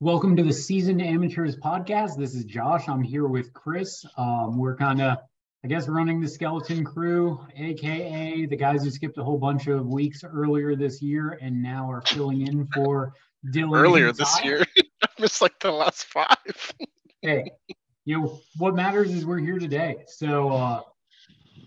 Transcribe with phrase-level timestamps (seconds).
[0.00, 2.16] Welcome to the Seasoned Amateurs podcast.
[2.16, 2.88] This is Josh.
[2.88, 4.06] I'm here with Chris.
[4.16, 5.18] Um, we're kind of,
[5.64, 9.88] I guess, running the skeleton crew, aka the guys who skipped a whole bunch of
[9.88, 13.12] weeks earlier this year and now are filling in for
[13.52, 13.76] Dylan.
[13.76, 14.64] Earlier this year,
[15.02, 16.72] I missed like the last five.
[17.20, 17.50] hey,
[18.04, 19.96] you know what matters is we're here today.
[20.06, 20.80] So uh,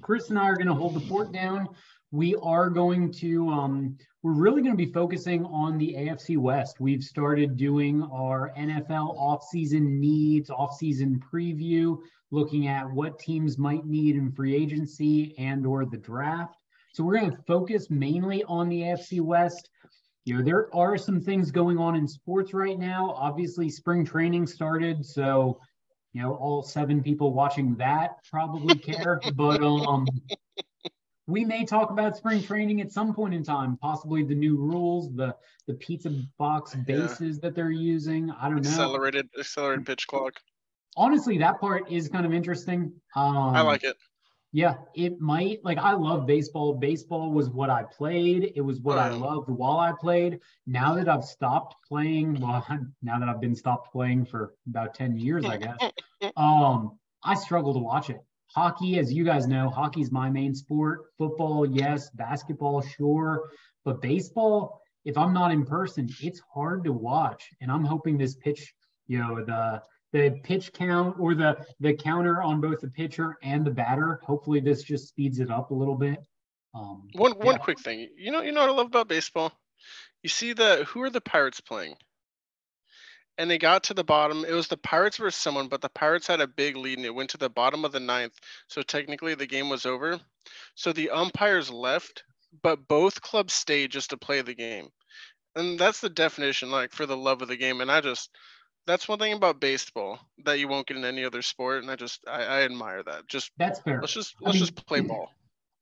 [0.01, 1.67] Chris and I are going to hold the fort down.
[2.11, 6.79] We are going to um, we're really going to be focusing on the AFC West.
[6.79, 11.97] We've started doing our NFL offseason needs, offseason preview,
[12.29, 16.55] looking at what teams might need in free agency and or the draft.
[16.93, 19.69] So we're going to focus mainly on the AFC West.
[20.25, 23.15] You know, there are some things going on in sports right now.
[23.17, 25.59] Obviously, spring training started, so
[26.13, 30.05] you know, all seven people watching that probably care, but um
[31.27, 35.13] we may talk about spring training at some point in time, possibly the new rules,
[35.13, 35.35] the
[35.67, 37.39] the pizza box bases yeah.
[37.43, 38.31] that they're using.
[38.31, 39.39] I don't accelerated, know.
[39.39, 40.33] Accelerated accelerated pitch clock.
[40.97, 42.93] Honestly, that part is kind of interesting.
[43.15, 43.95] Um, I like it.
[44.53, 45.63] Yeah, it might.
[45.63, 46.73] Like I love baseball.
[46.73, 48.51] Baseball was what I played.
[48.55, 50.39] It was what I loved while I played.
[50.67, 52.65] Now that I've stopped playing, well,
[53.01, 55.77] now that I've been stopped playing for about 10 years, I guess.
[56.35, 58.19] um, I struggle to watch it
[58.53, 61.05] hockey, as you guys know, hockey's my main sport.
[61.17, 62.09] Football, yes.
[62.11, 63.49] Basketball, sure.
[63.85, 67.49] But baseball, if I'm not in person, it's hard to watch.
[67.61, 68.73] And I'm hoping this pitch,
[69.07, 69.81] you know, the
[70.13, 74.19] the pitch count or the the counter on both the pitcher and the batter.
[74.23, 76.19] Hopefully, this just speeds it up a little bit.
[76.73, 77.45] Um, one yeah.
[77.45, 79.51] one quick thing, you know, you know what I love about baseball.
[80.23, 81.95] You see the who are the Pirates playing?
[83.37, 84.45] And they got to the bottom.
[84.45, 87.15] It was the Pirates versus someone, but the Pirates had a big lead and it
[87.15, 88.33] went to the bottom of the ninth.
[88.67, 90.19] So technically the game was over.
[90.75, 92.23] So the umpires left,
[92.61, 94.89] but both clubs stayed just to play the game.
[95.55, 97.81] And that's the definition, like for the love of the game.
[97.81, 98.29] And I just
[98.87, 101.81] that's one thing about baseball that you won't get in any other sport.
[101.81, 103.27] And I just I, I admire that.
[103.27, 103.99] Just that's fair.
[104.01, 105.29] Let's just let's I mean, just play ball.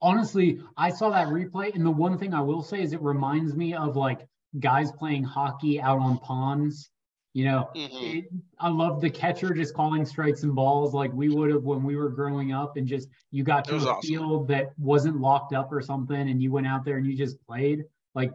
[0.02, 3.54] Honestly, I saw that replay, and the one thing I will say is it reminds
[3.54, 4.28] me of like
[4.60, 6.90] guys playing hockey out on ponds
[7.34, 8.18] you know, mm-hmm.
[8.18, 8.26] it,
[8.60, 11.96] I love the catcher just calling strikes and balls like we would have when we
[11.96, 14.02] were growing up, and just you got to a awesome.
[14.02, 17.40] field that wasn't locked up or something, and you went out there and you just
[17.46, 17.86] played.
[18.16, 18.32] Like,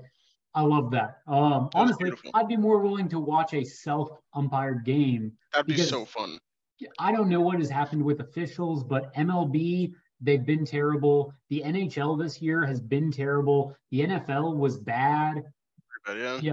[0.54, 1.18] I love that.
[1.26, 5.32] Um, that honestly, I'd be more willing to watch a self umpired game.
[5.52, 6.38] That'd be so fun.
[6.98, 11.32] I don't know what has happened with officials, but MLB they've been terrible.
[11.50, 13.76] The NHL this year has been terrible.
[13.90, 15.44] The NFL was bad.
[16.08, 16.38] Yeah.
[16.42, 16.52] Yeah.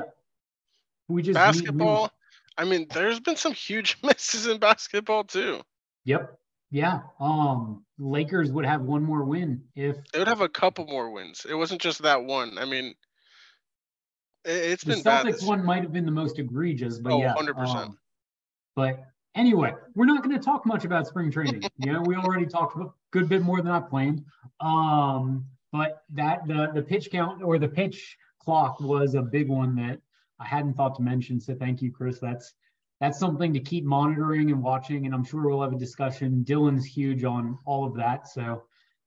[1.07, 2.11] We just basketball.
[2.57, 5.61] I mean, there's been some huge misses in basketball too.
[6.05, 6.37] Yep.
[6.71, 7.01] Yeah.
[7.19, 11.45] Um, Lakers would have one more win if they would have a couple more wins.
[11.47, 12.57] It wasn't just that one.
[12.57, 12.95] I mean,
[14.45, 17.35] it, has been the Celtics one might have been the most egregious, but oh, yeah,
[17.35, 17.91] 100 um, percent.
[18.75, 19.03] But
[19.35, 21.63] anyway, we're not going to talk much about spring training.
[21.77, 24.23] you know, we already talked a good bit more than I planned.
[24.61, 29.75] Um, but that the the pitch count or the pitch clock was a big one
[29.75, 29.99] that
[30.41, 31.39] I hadn't thought to mention.
[31.39, 32.19] So thank you, Chris.
[32.19, 32.53] That's
[32.99, 35.05] that's something to keep monitoring and watching.
[35.05, 36.45] And I'm sure we'll have a discussion.
[36.47, 38.27] Dylan's huge on all of that.
[38.27, 38.63] So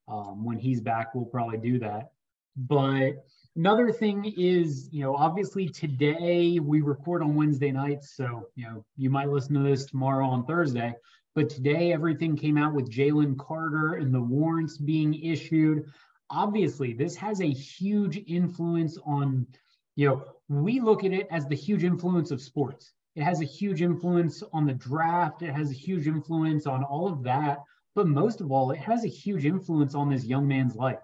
[0.07, 2.11] um, when he's back, we'll probably do that.
[2.57, 3.25] But
[3.55, 8.15] another thing is, you know, obviously today we record on Wednesday nights.
[8.15, 10.93] So, you know, you might listen to this tomorrow on Thursday.
[11.33, 15.85] But today everything came out with Jalen Carter and the warrants being issued.
[16.29, 19.47] Obviously, this has a huge influence on
[19.95, 22.93] you know, we look at it as the huge influence of sports.
[23.15, 25.41] It has a huge influence on the draft.
[25.41, 27.63] It has a huge influence on all of that.
[27.95, 30.99] But most of all, it has a huge influence on this young man's life.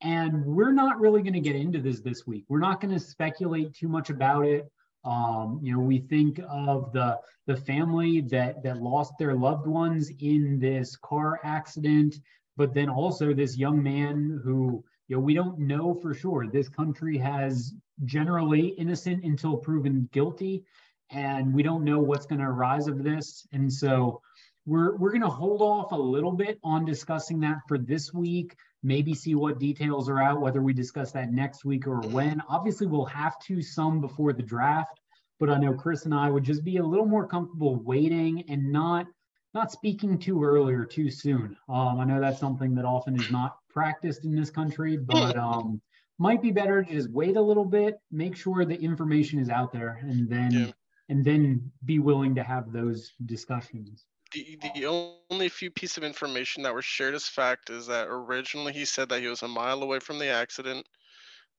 [0.00, 2.44] And we're not really going to get into this this week.
[2.48, 4.70] We're not going to speculate too much about it.
[5.04, 10.10] Um, you know, we think of the the family that that lost their loved ones
[10.20, 12.16] in this car accident,
[12.56, 16.46] but then also this young man who you know we don't know for sure.
[16.46, 17.74] This country has
[18.04, 20.64] generally innocent until proven guilty.
[21.10, 23.46] And we don't know what's going to arise of this.
[23.52, 24.20] And so
[24.66, 28.54] we're, we're going to hold off a little bit on discussing that for this week,
[28.82, 32.42] maybe see what details are out, whether we discuss that next week or when.
[32.48, 35.00] Obviously, we'll have to some before the draft,
[35.40, 38.70] but I know Chris and I would just be a little more comfortable waiting and
[38.70, 39.06] not
[39.54, 41.56] not speaking too early or too soon.
[41.68, 45.80] Um, I know that's something that often is not practiced in this country, but um,
[46.18, 49.72] might be better to just wait a little bit, make sure the information is out
[49.72, 50.70] there, and then yeah.
[51.08, 54.06] and then be willing to have those discussions.
[54.32, 58.74] The, the only few piece of information that were shared as fact is that originally
[58.74, 60.86] he said that he was a mile away from the accident,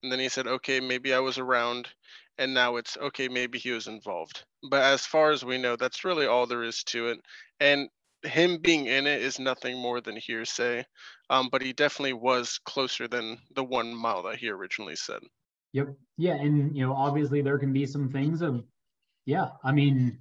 [0.04, 1.88] and then he said, "Okay, maybe I was around,"
[2.38, 4.44] and now it's okay, maybe he was involved.
[4.70, 7.20] But as far as we know, that's really all there is to it.
[7.60, 7.90] And
[8.24, 10.86] him being in it is nothing more than hearsay.
[11.30, 15.20] Um, but he definitely was closer than the one mile that he originally said.
[15.74, 15.90] Yep.
[16.18, 18.64] Yeah, and you know, obviously there can be some things of,
[19.26, 19.50] yeah.
[19.64, 20.18] I mean,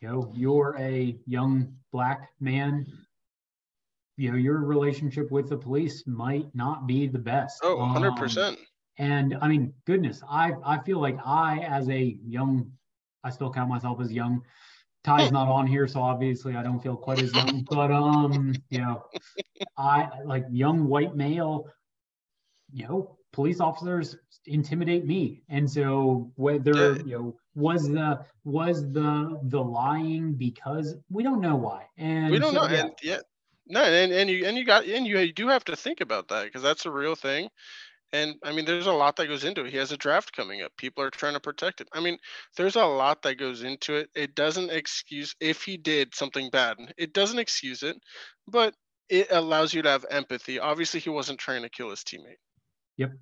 [0.00, 2.86] you know, you're a young black man.
[4.16, 7.60] You know, your relationship with the police might not be the best.
[7.62, 8.58] Oh, 100 um, percent.
[8.98, 12.72] And I mean, goodness, I I feel like I, as a young,
[13.22, 14.42] I still count myself as young.
[15.08, 17.66] Ty's not on here, so obviously I don't feel quite as young.
[17.70, 19.04] But um, you know,
[19.78, 21.66] I like young white male.
[22.74, 29.40] You know, police officers intimidate me, and so whether you know was the was the
[29.44, 32.80] the lying because we don't know why, and we don't so, know, yeah.
[32.82, 33.18] and yeah,
[33.66, 36.28] no, and and you and you got and you, you do have to think about
[36.28, 37.48] that because that's a real thing.
[38.12, 39.70] And I mean, there's a lot that goes into it.
[39.70, 40.72] He has a draft coming up.
[40.78, 41.88] People are trying to protect it.
[41.92, 42.18] I mean,
[42.56, 44.08] there's a lot that goes into it.
[44.14, 46.76] It doesn't excuse if he did something bad.
[46.96, 47.96] It doesn't excuse it,
[48.46, 48.74] but
[49.08, 50.58] it allows you to have empathy.
[50.58, 52.40] Obviously, he wasn't trying to kill his teammate.
[52.96, 53.12] Yep.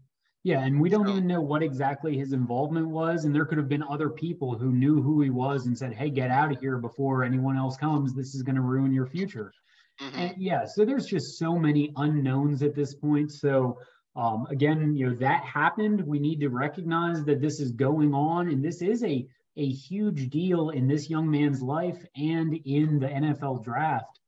[0.45, 3.25] Yeah, and we don't so, even know what exactly his involvement was.
[3.25, 6.09] And there could have been other people who knew who he was and said, "Hey,
[6.09, 8.15] get out of here before anyone else comes.
[8.15, 9.53] This is going to ruin your future."
[10.01, 10.19] Mm-hmm.
[10.19, 13.33] And yeah, so there's just so many unknowns at this point.
[13.33, 13.79] So
[14.17, 16.01] um, again, you know, that happened.
[16.01, 19.27] We need to recognize that this is going on, and this is a,
[19.57, 24.19] a huge deal in this young man's life and in the NFL draft.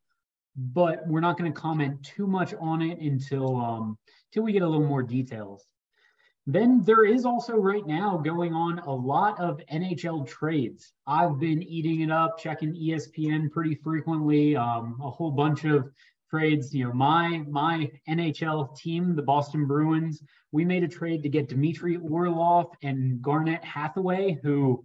[0.57, 3.99] But we're not going to comment too much on it until um,
[4.31, 5.65] until we get a little more details.
[6.47, 10.93] Then there is also right now going on a lot of NHL trades.
[11.07, 14.57] I've been eating it up, checking ESPN pretty frequently.
[14.57, 15.91] Um, a whole bunch of
[16.31, 16.75] trades.
[16.75, 20.23] You know, my my NHL team, the Boston Bruins,
[20.53, 24.85] we made a trade to get Dmitry Orlov and Garnet Hathaway, who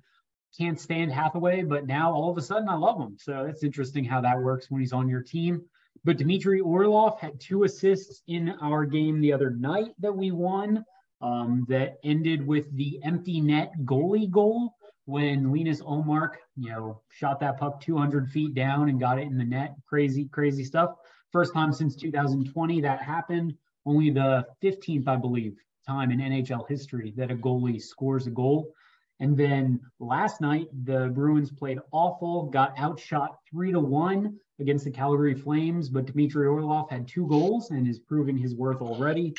[0.57, 3.17] can't stand Hathaway, but now all of a sudden I love him.
[3.19, 5.63] So it's interesting how that works when he's on your team.
[6.03, 10.85] But Dmitry Orlov had two assists in our game the other night that we won.
[11.21, 14.75] Um, that ended with the empty net goalie goal
[15.05, 19.37] when Linus Ullmark, you know, shot that puck 200 feet down and got it in
[19.37, 19.75] the net.
[19.85, 20.95] Crazy, crazy stuff.
[21.33, 23.55] First time since 2020 that happened.
[23.87, 28.71] Only the 15th, I believe, time in NHL history that a goalie scores a goal.
[29.19, 34.91] And then last night, the Bruins played awful, got outshot three to one against the
[34.91, 39.33] Calgary Flames, but Dmitry Orlov had two goals and is proving his worth already.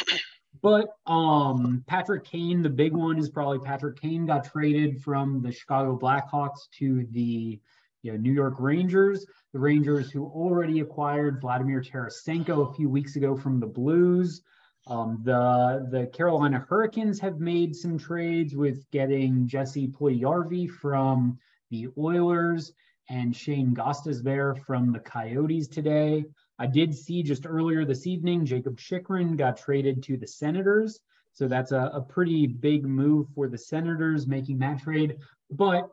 [0.62, 5.52] But um, Patrick Kane, the big one is probably Patrick Kane got traded from the
[5.52, 7.61] Chicago Blackhawks to the
[8.05, 13.17] you know, New York Rangers, the Rangers who already acquired Vladimir Tarasenko a few weeks
[13.17, 14.43] ago from the Blues.
[14.87, 21.39] Um, the the Carolina Hurricanes have made some trades with getting Jesse Puljujarvi from
[21.71, 22.73] the Oilers
[23.09, 26.27] and Shane Gostisbehere from the Coyotes today.
[26.59, 31.01] I did see just earlier this evening, Jacob Chychrun got traded to the Senators.
[31.33, 35.17] So that's a, a pretty big move for the Senators making that trade.
[35.51, 35.91] But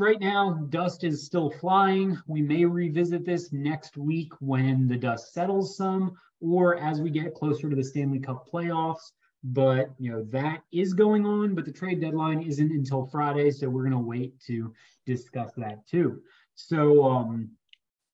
[0.00, 2.18] right now, dust is still flying.
[2.26, 7.34] We may revisit this next week when the dust settles some, or as we get
[7.34, 9.12] closer to the Stanley Cup playoffs.
[9.42, 13.70] But you know that is going on, but the trade deadline isn't until Friday, so
[13.70, 14.72] we're gonna wait to
[15.06, 16.20] discuss that too.
[16.54, 17.50] So um,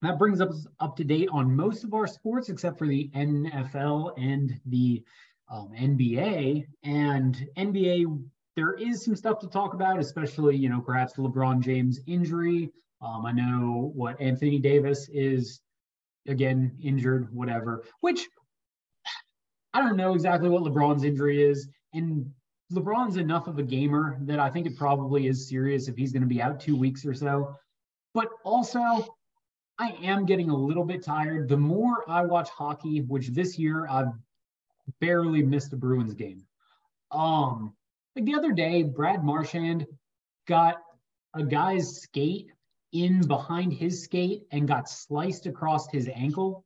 [0.01, 4.13] that brings us up to date on most of our sports except for the NFL
[4.17, 5.03] and the
[5.49, 6.65] um, NBA.
[6.83, 8.23] And NBA
[8.57, 12.71] there is some stuff to talk about, especially, you know, perhaps LeBron James injury.
[13.03, 15.61] Um, I know what Anthony Davis is,
[16.27, 18.27] again, injured, whatever, which
[19.75, 21.69] I don't know exactly what LeBron's injury is.
[21.93, 22.31] And
[22.73, 26.23] LeBron's enough of a gamer that I think it probably is serious if he's going
[26.23, 27.55] to be out two weeks or so.
[28.15, 29.05] But also,
[29.77, 31.47] I am getting a little bit tired.
[31.47, 34.13] The more I watch hockey, which this year I've
[34.99, 36.41] barely missed a Bruins game.
[37.11, 37.76] Um,
[38.17, 39.85] like the other day, Brad Marchand
[40.47, 40.77] got
[41.35, 42.47] a guy's skate
[42.91, 46.65] in behind his skate and got sliced across his ankle,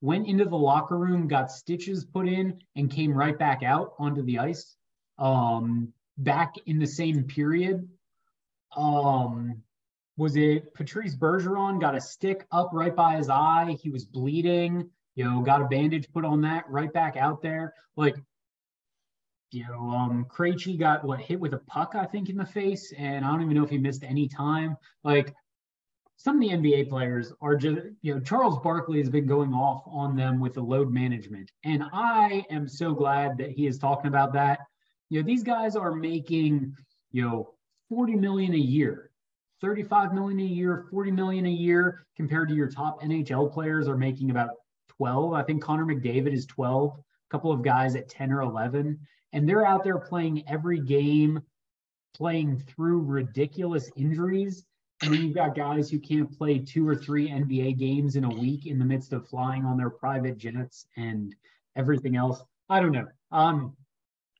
[0.00, 4.22] went into the locker room, got stitches put in, and came right back out onto
[4.22, 4.76] the ice.
[5.18, 7.88] Um, back in the same period.
[8.76, 9.60] Um,
[10.16, 13.76] was it Patrice Bergeron got a stick up right by his eye?
[13.82, 17.74] He was bleeding, you know, got a bandage put on that, right back out there.
[17.96, 18.14] Like
[19.50, 22.92] you know, um, Krejci got what hit with a puck, I think, in the face,
[22.96, 24.76] and I don't even know if he missed any time.
[25.04, 25.34] Like
[26.16, 29.82] some of the NBA players are just, you know, Charles Barkley has been going off
[29.86, 34.08] on them with the load management, and I am so glad that he is talking
[34.08, 34.60] about that.
[35.10, 36.74] You know, these guys are making,
[37.12, 37.54] you know,
[37.88, 39.10] 40 million a year.
[39.62, 43.96] 35 million a year, 40 million a year compared to your top NHL players are
[43.96, 44.50] making about
[44.88, 45.32] 12.
[45.32, 48.98] I think Connor McDavid is 12, a couple of guys at 10 or 11,
[49.36, 51.42] and they're out there playing every game,
[52.16, 54.64] playing through ridiculous injuries.
[55.02, 58.30] And then you've got guys who can't play two or three NBA games in a
[58.30, 61.34] week in the midst of flying on their private jets and
[61.76, 62.42] everything else.
[62.70, 63.08] I don't know.
[63.30, 63.76] Um,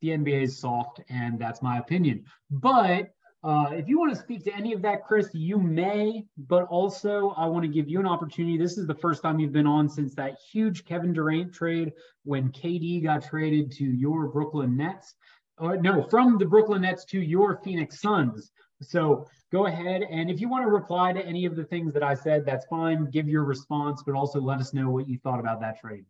[0.01, 2.25] the NBA is soft, and that's my opinion.
[2.51, 3.11] But
[3.47, 6.25] uh, if you want to speak to any of that, Chris, you may.
[6.37, 8.59] But also, I want to give you an opportunity.
[8.59, 11.93] This is the first time you've been on since that huge Kevin Durant trade
[12.25, 15.15] when KD got traded to your Brooklyn Nets.
[15.59, 18.51] Uh, no, from the Brooklyn Nets to your Phoenix Suns.
[18.83, 20.03] So go ahead.
[20.11, 22.67] And if you want to reply to any of the things that I said, that's
[22.67, 23.11] fine.
[23.13, 26.05] Give your response, but also let us know what you thought about that trade.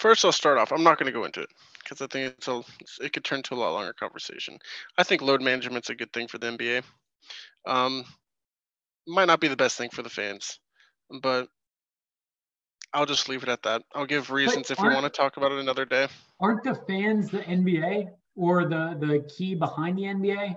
[0.00, 0.72] First, I'll start off.
[0.72, 1.50] I'm not going to go into it
[1.84, 2.62] because I think it's a
[3.02, 4.58] it could turn to a lot longer conversation.
[4.96, 6.82] I think load management's a good thing for the NBA.
[7.66, 8.06] Um,
[9.06, 10.58] might not be the best thing for the fans,
[11.20, 11.48] but
[12.94, 13.82] I'll just leave it at that.
[13.94, 16.08] I'll give reasons if we want to talk about it another day.
[16.40, 20.56] Aren't the fans the NBA or the the key behind the NBA?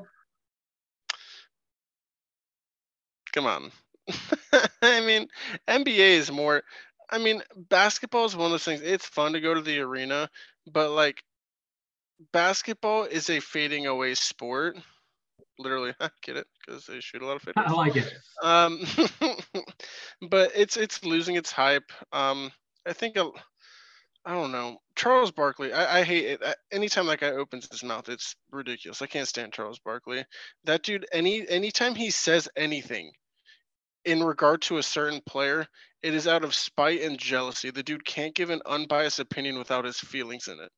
[3.33, 3.71] Come on.
[4.81, 5.27] I mean,
[5.67, 6.63] NBA is more
[7.13, 8.81] I mean, basketball is one of those things.
[8.81, 10.29] It's fun to go to the arena,
[10.71, 11.23] but like
[12.31, 14.77] basketball is a fading away sport.
[15.59, 17.47] Literally, I get it because they shoot a lot of.
[17.55, 18.11] I like it.
[18.41, 18.81] Um,
[20.29, 21.91] but it's it's losing its hype.
[22.11, 22.51] Um,
[22.87, 23.29] I think a,
[24.25, 25.71] I don't know Charles Barkley.
[25.71, 26.55] I, I hate it.
[26.71, 29.03] anytime that guy opens his mouth, it's ridiculous.
[29.03, 30.25] I can't stand Charles Barkley.
[30.63, 31.05] That dude.
[31.13, 33.11] Any anytime he says anything,
[34.03, 35.67] in regard to a certain player,
[36.03, 37.71] it is out of spite and jealousy.
[37.71, 40.69] The dude can't give an unbiased opinion without his feelings in it.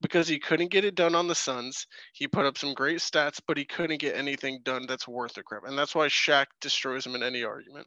[0.00, 1.86] Because he couldn't get it done on the Suns.
[2.12, 5.42] He put up some great stats, but he couldn't get anything done that's worth a
[5.42, 5.62] crap.
[5.66, 7.86] And that's why Shaq destroys him in any argument.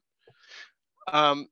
[1.12, 1.47] Um,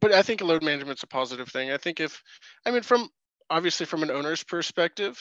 [0.00, 1.70] but I think load management's a positive thing.
[1.70, 2.22] I think if,
[2.64, 3.08] I mean, from
[3.50, 5.20] obviously from an owner's perspective,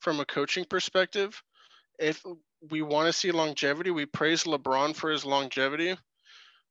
[0.00, 1.40] from a coaching perspective,
[1.98, 2.22] if
[2.70, 5.96] we want to see longevity, we praise LeBron for his longevity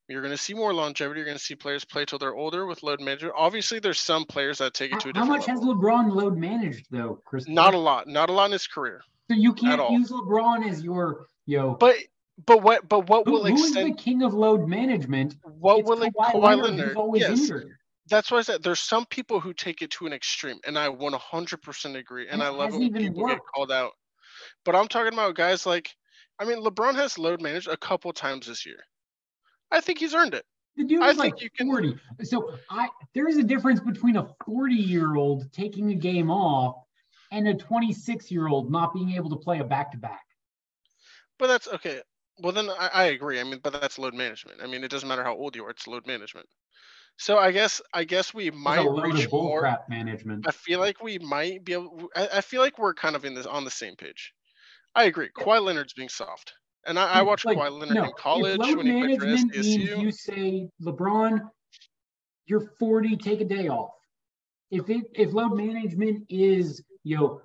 [0.08, 1.20] you're going to see more longevity.
[1.20, 3.34] You're going to see players play till they're older with load management.
[3.38, 5.18] Obviously, there's some players that take it to a different.
[5.18, 5.74] How much level.
[5.74, 7.48] has LeBron load managed though, Chris?
[7.48, 8.08] Not a lot.
[8.08, 9.02] Not a lot in his career.
[9.30, 11.76] So you can't use LeBron as your yo.
[11.76, 11.98] But
[12.46, 13.90] but what but what who, will who extend?
[13.90, 15.36] is the king of load management?
[15.44, 16.64] What it's will Kawhi, Kawhi Leonard?
[16.78, 17.40] Leonard always yes.
[17.40, 17.72] injured.
[18.10, 20.88] That's why I said there's some people who take it to an extreme, and I
[20.88, 22.24] 100% agree.
[22.24, 23.34] And, and I love it when people worked.
[23.34, 23.92] get called out.
[24.64, 25.94] But I'm talking about guys like,
[26.40, 28.78] I mean, LeBron has load managed a couple times this year.
[29.72, 30.46] I think he's earned it.
[30.76, 31.94] The dude is like 40.
[31.94, 32.26] Can...
[32.26, 36.76] So I there is a difference between a 40 year old taking a game off
[37.32, 40.24] and a 26 year old not being able to play a back to back.
[41.40, 42.02] But that's okay.
[42.40, 43.40] Well, then I, I, agree.
[43.40, 44.60] I mean, but that's load management.
[44.62, 46.48] I mean, it doesn't matter how old you are; it's load management.
[47.18, 50.48] So I guess I guess we might reach more management.
[50.48, 52.10] I feel like we might be able.
[52.16, 54.34] I, I, feel like we're kind of in this on the same page.
[54.96, 55.30] I agree.
[55.36, 56.54] Kawhi Leonard's being soft.
[56.88, 59.64] And I, I watched like, Kawhi Leonard no, in college when he SDSU.
[59.64, 61.42] Means you say, LeBron,
[62.46, 63.92] you're 40, take a day off.
[64.72, 67.42] If it if load management is you know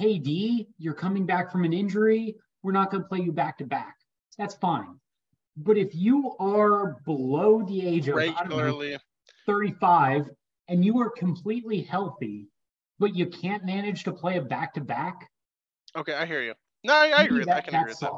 [0.00, 3.64] KD, you're coming back from an injury, we're not going to play you back to
[3.64, 3.96] back.
[4.38, 4.98] That's fine.
[5.56, 8.98] But if you are below the age of know,
[9.46, 10.30] 35
[10.68, 12.48] and you are completely healthy,
[12.98, 15.28] but you can't manage to play a back to back.
[15.96, 16.54] Okay, I hear you.
[16.84, 17.44] No, I, I agree.
[17.44, 18.12] That, I can agree with that.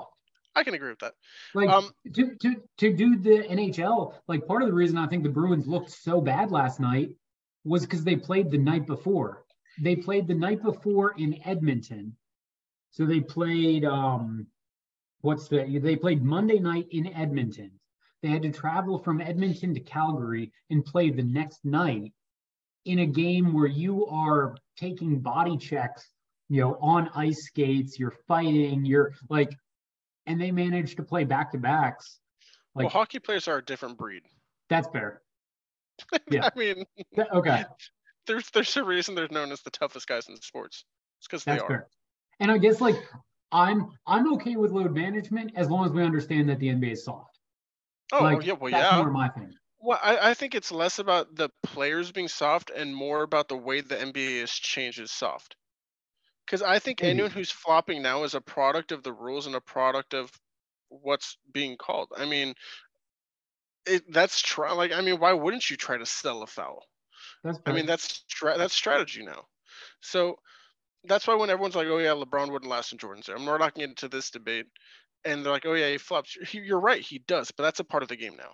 [0.57, 1.15] I can agree with that.
[1.55, 5.23] Like um, to, to to do the NHL, like part of the reason I think
[5.23, 7.11] the Bruins looked so bad last night
[7.65, 9.45] was because they played the night before.
[9.81, 12.17] They played the night before in Edmonton.
[12.91, 14.47] So they played um
[15.23, 17.73] what's the they played Monday night in Edmonton.
[18.23, 22.13] They had to travel from Edmonton to Calgary and play the next night
[22.85, 26.09] in a game where you are taking body checks,
[26.49, 29.55] you know, on ice skates, you're fighting, you're like
[30.27, 32.19] and they managed to play back to backs.
[32.75, 34.23] Like, well, hockey players are a different breed.
[34.69, 35.21] That's fair.
[36.31, 36.49] Yeah.
[36.53, 36.85] I mean,
[37.33, 37.65] okay.
[38.27, 40.87] There's there's a reason they're known as the toughest guys in sports.
[41.19, 41.69] It's because they are.
[41.69, 41.89] Fair.
[42.41, 42.97] And I guess like
[43.53, 47.05] I'm I'm okay with load management as long as we understand that the NBA is
[47.05, 47.39] soft.
[48.13, 49.03] Oh like, yeah, well that's yeah.
[49.03, 49.53] More my thing.
[49.79, 53.57] Well, I, I think it's less about the players being soft and more about the
[53.57, 55.55] way the NBA has changed is soft.
[56.45, 57.07] Because I think mm.
[57.07, 60.31] anyone who's flopping now is a product of the rules and a product of
[60.89, 62.09] what's being called.
[62.17, 62.55] I mean,
[63.87, 66.85] it that's try like I mean, why wouldn't you try to sell a foul?
[67.67, 69.45] I mean, that's that's strategy now.
[70.01, 70.39] So
[71.05, 73.75] that's why when everyone's like, "Oh yeah, LeBron wouldn't last in Jordan's there," I'm not
[73.75, 74.67] get into this debate,
[75.25, 78.03] and they're like, "Oh yeah, he flops." You're right, he does, but that's a part
[78.03, 78.53] of the game now.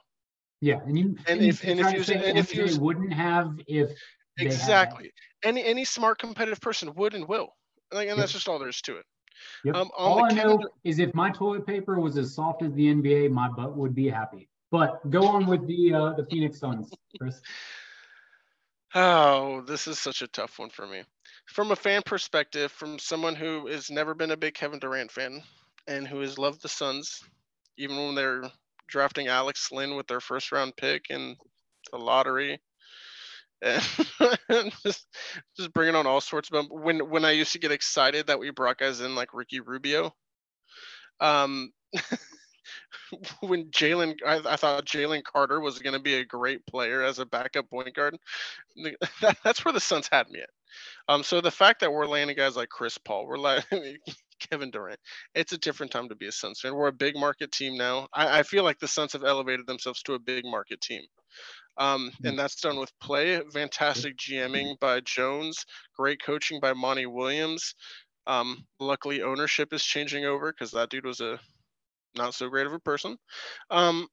[0.61, 3.93] Yeah, and you and, and if and if you and if you wouldn't have if
[4.39, 7.55] exactly any any smart competitive person would and will,
[7.93, 8.19] like, and yep.
[8.19, 9.07] that's just all there is to it.
[9.65, 9.75] Yep.
[9.75, 13.31] Um, all I know is if my toilet paper was as soft as the NBA,
[13.31, 14.49] my butt would be happy.
[14.71, 17.41] But go on with the uh, the Phoenix Suns, Chris.
[18.95, 21.03] Oh, this is such a tough one for me.
[21.47, 25.43] From a fan perspective, from someone who has never been a big Kevin Durant fan
[25.87, 27.23] and who has loved the Suns,
[27.79, 28.43] even when they're
[28.89, 31.37] drafting Alex Len with their first round pick in
[31.93, 32.61] the lottery.
[34.83, 35.07] Just,
[35.57, 38.51] just bringing on all sorts of when when I used to get excited that we
[38.51, 40.15] brought guys in like Ricky Rubio,
[41.21, 41.71] um,
[43.41, 47.19] when Jalen, I, I, thought Jevon Carter was going to be a great player as
[47.19, 48.17] a backup point guard.
[49.21, 50.49] That, that's where the Suns had me at.
[51.09, 53.65] Um, so the fact that we're landing guys like Chris Paul, we're like
[54.51, 55.01] Kevin Durant,
[55.35, 56.75] it's a different time to be a Suns fan.
[56.75, 58.09] We're a big market team now.
[58.15, 61.03] I, I feel like the Suns have elevated themselves to a big market team.
[61.81, 65.65] Um, and that's done with play, fantastic GMing by Jones,
[65.97, 67.75] great coaching by Monty Williams.
[68.27, 71.41] Um, luckily, ownership is changing over because that dude was a
[72.15, 73.17] not so great of a person.
[73.71, 74.09] Um,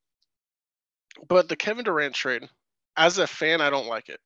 [1.28, 2.48] but the Kevin Durant trade,
[2.96, 4.22] as a fan, I don't like it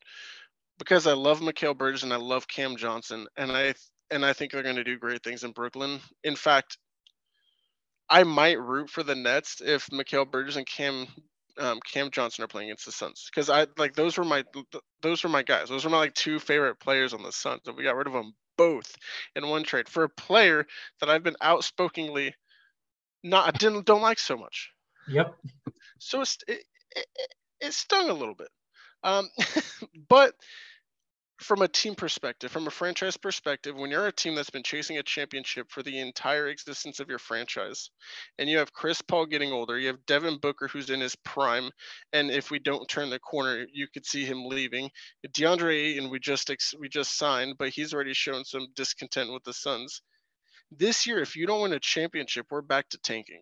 [0.77, 3.73] because I love Mikal Bridges and I love Cam Johnson, and I
[4.11, 5.99] and I think they're going to do great things in Brooklyn.
[6.23, 6.77] In fact,
[8.07, 11.07] I might root for the Nets if Mikal Bridges and Cam
[11.61, 14.43] um, Cam Johnson are playing against the Suns because I like those were my
[15.01, 15.69] those were my guys.
[15.69, 18.13] Those were my like two favorite players on the Suns, and we got rid of
[18.13, 18.95] them both
[19.35, 20.65] in one trade for a player
[20.99, 22.35] that I've been outspokenly
[23.23, 24.71] not I didn't don't like so much.
[25.07, 25.35] Yep.
[25.99, 27.05] So it, it,
[27.59, 28.49] it stung a little bit,
[29.03, 29.29] um,
[30.09, 30.33] but
[31.41, 34.97] from a team perspective, from a franchise perspective, when you're a team that's been chasing
[34.99, 37.89] a championship for the entire existence of your franchise,
[38.37, 41.71] and you have Chris Paul getting older, you have Devin Booker who's in his prime,
[42.13, 44.89] and if we don't turn the corner, you could see him leaving.
[45.27, 49.53] DeAndre Ayton we just we just signed, but he's already shown some discontent with the
[49.53, 50.01] Suns.
[50.71, 53.41] This year, if you don't win a championship, we're back to tanking.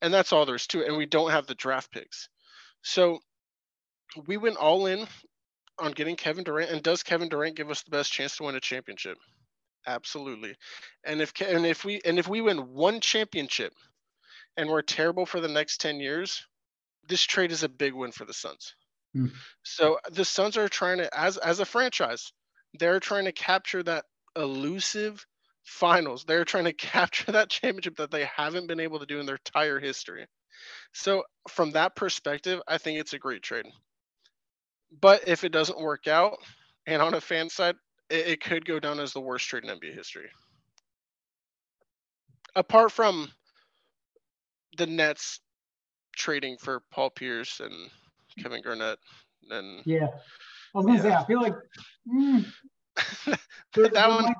[0.00, 0.88] And that's all there is to it.
[0.88, 2.28] And we don't have the draft picks.
[2.82, 3.18] So
[4.26, 5.06] we went all in
[5.80, 6.70] on getting Kevin Durant.
[6.70, 9.18] And does Kevin Durant give us the best chance to win a championship?
[9.86, 10.54] Absolutely.
[11.04, 13.72] And if and if we and if we win one championship
[14.56, 16.46] and we're terrible for the next 10 years,
[17.08, 18.74] this trade is a big win for the Suns.
[19.16, 19.32] Mm.
[19.62, 22.32] So the Suns are trying to as as a franchise,
[22.74, 24.04] they're trying to capture that
[24.36, 25.24] elusive
[25.64, 26.24] finals.
[26.24, 29.36] They're trying to capture that championship that they haven't been able to do in their
[29.36, 30.26] entire history.
[30.92, 33.66] So, from that perspective, I think it's a great trade.
[35.00, 36.38] But if it doesn't work out,
[36.86, 37.76] and on a fan side,
[38.08, 40.28] it, it could go down as the worst trade in NBA history.
[42.56, 43.30] Apart from
[44.76, 45.40] the Nets
[46.16, 47.72] trading for Paul Pierce and
[48.40, 48.98] Kevin Garnett,
[49.50, 50.08] and yeah,
[50.74, 51.02] I was gonna yeah.
[51.02, 51.54] say I feel like
[52.12, 52.44] mm,
[53.26, 53.36] there,
[53.74, 54.34] that there one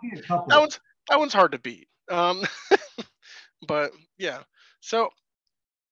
[0.49, 1.89] that one's that one's hard to beat.
[2.11, 2.43] Um,
[3.67, 4.41] but yeah,
[4.81, 5.09] so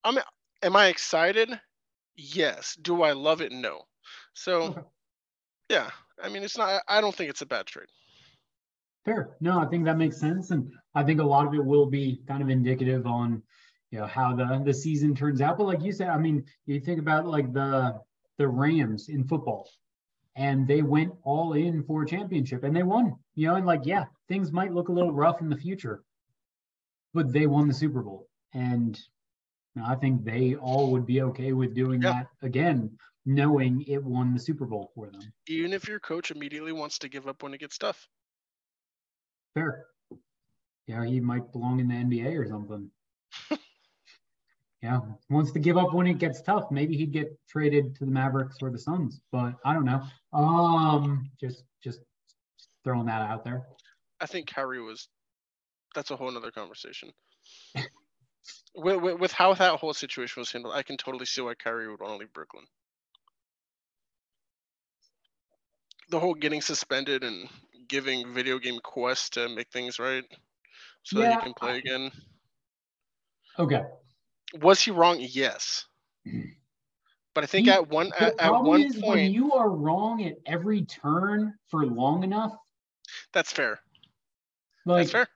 [0.05, 0.19] I'm.
[0.61, 1.61] Am I excited?
[2.17, 2.77] Yes.
[2.83, 3.53] Do I love it?
[3.53, 3.83] No.
[4.39, 4.87] So,
[5.69, 5.91] yeah.
[6.23, 6.83] I mean, it's not.
[6.89, 7.89] I don't think it's a bad trade.
[9.05, 9.31] Fair.
[9.41, 12.21] No, I think that makes sense, and I think a lot of it will be
[12.27, 13.43] kind of indicative on,
[13.91, 15.59] you know, how the the season turns out.
[15.59, 18.01] But like you said, I mean, you think about like the
[18.37, 19.69] the Rams in football
[20.39, 23.17] and they went all in for a championship and they won.
[23.35, 26.05] You know, and like, yeah, things might look a little rough in the future,
[27.13, 28.29] but they won the Super Bowl.
[28.55, 28.99] And
[29.85, 32.15] I think they all would be okay with doing yep.
[32.15, 32.97] that again,
[33.29, 35.21] knowing it won the Super Bowl for them.
[35.47, 38.09] Even if your coach immediately wants to give up when it gets tough.
[39.53, 39.85] Fair.
[40.87, 42.91] Yeah, he might belong in the NBA or something.
[44.83, 46.71] yeah, wants to give up when it gets tough.
[46.71, 50.03] Maybe he'd get traded to the Mavericks or the Suns, but I don't know.
[50.33, 52.01] Um, just just
[52.83, 53.67] throwing that out there.
[54.23, 55.07] I think Kyrie was.
[55.95, 57.13] That's a whole other conversation.
[58.75, 61.91] with, with, with how that whole situation was handled, I can totally see why Kyrie
[61.91, 62.65] would want to leave Brooklyn.
[66.11, 67.49] The whole getting suspended and
[67.89, 70.25] giving video game quests to make things right,
[71.03, 72.11] so yeah, that you can play again.
[73.59, 73.83] Okay,
[74.61, 75.19] was he wrong?
[75.21, 75.85] Yes.
[77.35, 80.35] But I think he, at one at, at one point when you are wrong at
[80.47, 82.53] every turn for long enough.
[83.33, 83.81] That's fair.
[84.87, 85.29] Like that's fair.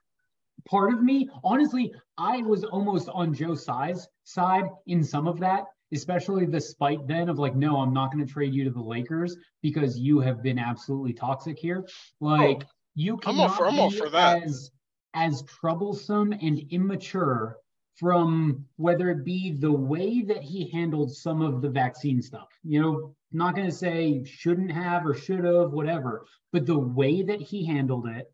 [0.67, 5.65] Part of me, honestly, I was almost on Joe's Tsai's side in some of that,
[5.93, 8.81] especially the spite then of like, no, I'm not going to trade you to the
[8.81, 11.85] Lakers because you have been absolutely toxic here.
[12.21, 14.43] Oh, like, oh, You I'm for- I'm be for that.
[14.43, 14.71] as
[15.15, 17.57] as troublesome and immature
[17.99, 22.47] from whether it be the way that he handled some of the vaccine stuff.
[22.63, 27.21] You know, not going to say shouldn't have or should have, whatever, but the way
[27.21, 28.31] that he handled it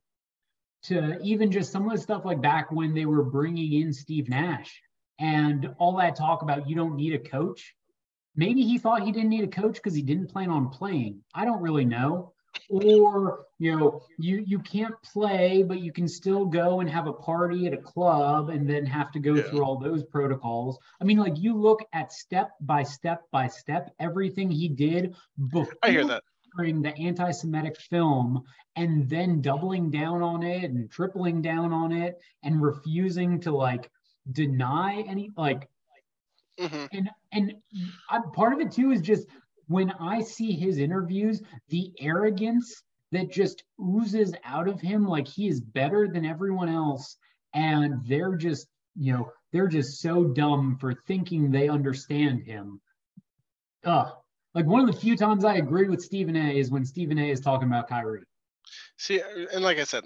[0.84, 4.30] to even just some of the stuff like back when they were bringing in Steve
[4.30, 4.82] Nash
[5.20, 7.76] and all that talk about you don't need a coach.
[8.36, 11.22] Maybe he thought he didn't need a coach because he didn't plan on playing.
[11.34, 12.34] I don't really know.
[12.70, 17.14] Or you know, you you can't play, but you can still go and have a
[17.14, 19.44] party at a club and then have to go Yeah.
[19.44, 20.78] through all those protocols.
[21.02, 25.16] I mean, like you look at step by step by step everything he did
[25.50, 26.24] before I hear that.
[26.58, 28.44] during the anti-Semitic film
[28.76, 33.90] and then doubling down on it and tripling down on it and refusing to like
[34.32, 35.70] deny any like
[36.60, 37.54] hmm and and
[38.10, 39.28] I, part of it too is just
[39.68, 45.48] when I see his interviews, the arrogance that just oozes out of him, like he
[45.48, 47.18] is better than everyone else,
[47.54, 52.82] and they're just you know they're just so dumb for thinking they understand him.
[53.86, 54.12] Ugh.
[54.56, 57.30] Like one of the few times I agree with Stephen A is when Stephen A
[57.30, 58.24] is talking about Kyrie.
[58.98, 59.22] See,
[59.54, 60.04] and like I said,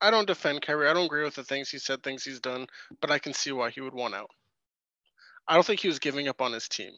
[0.00, 0.88] I don't defend Kyrie.
[0.88, 2.66] I don't agree with the things he said, things he's done,
[3.00, 4.30] but I can see why he would want out.
[5.48, 6.92] I don't think he was giving up on his team.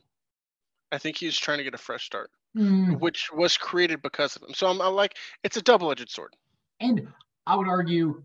[0.91, 4.35] I think he was trying to get a fresh start, Mm, which was created because
[4.35, 4.55] of him.
[4.55, 6.35] So I'm, I'm like, it's a double-edged sword.
[6.81, 7.07] And
[7.47, 8.23] I would argue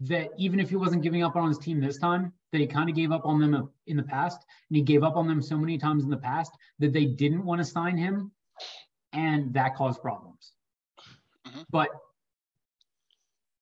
[0.00, 2.88] that even if he wasn't giving up on his team this time, that he kind
[2.90, 5.56] of gave up on them in the past, and he gave up on them so
[5.56, 8.32] many times in the past that they didn't want to sign him,
[9.12, 10.52] and that caused problems.
[11.46, 11.64] Mhm.
[11.70, 11.90] But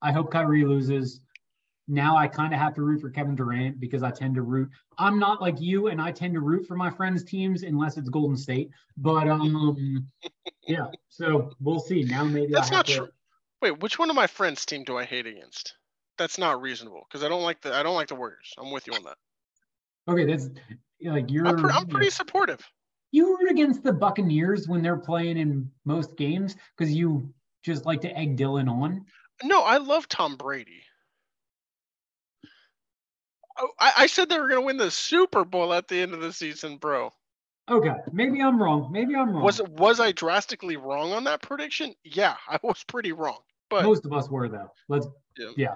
[0.02, 1.20] I hope Kyrie loses.
[1.88, 4.68] Now I kind of have to root for Kevin Durant because I tend to root.
[4.98, 8.08] I'm not like you, and I tend to root for my friends' teams unless it's
[8.08, 8.70] Golden State.
[8.96, 10.06] But um,
[10.66, 10.86] yeah.
[11.08, 12.02] So we'll see.
[12.02, 13.08] Now maybe That's I have not to, true.
[13.62, 15.74] Wait, which one of my friends' team do I hate against?
[16.18, 18.52] That's not reasonable because I don't like the I don't like the Warriors.
[18.58, 19.16] I'm with you on that.
[20.08, 20.48] Okay, that's
[21.04, 21.46] like you're.
[21.46, 22.60] I'm, pre- I'm pretty supportive.
[23.12, 27.32] you root against the Buccaneers when they're playing in most games because you
[27.64, 29.04] just like to egg Dylan on.
[29.42, 30.82] No, I love Tom Brady.
[33.58, 36.14] Oh, I, I said they were going to win the Super Bowl at the end
[36.14, 37.10] of the season, bro.
[37.68, 38.90] Okay, maybe I'm wrong.
[38.92, 39.42] Maybe I'm wrong.
[39.42, 41.94] Was it was I drastically wrong on that prediction?
[42.04, 43.38] Yeah, I was pretty wrong.
[43.68, 44.70] But Most of us were though.
[44.88, 45.08] Let's.
[45.36, 45.50] Yeah.
[45.56, 45.74] Yeah,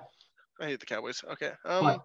[0.60, 1.22] I hate the Cowboys.
[1.32, 1.50] Okay.
[1.64, 2.04] Um, but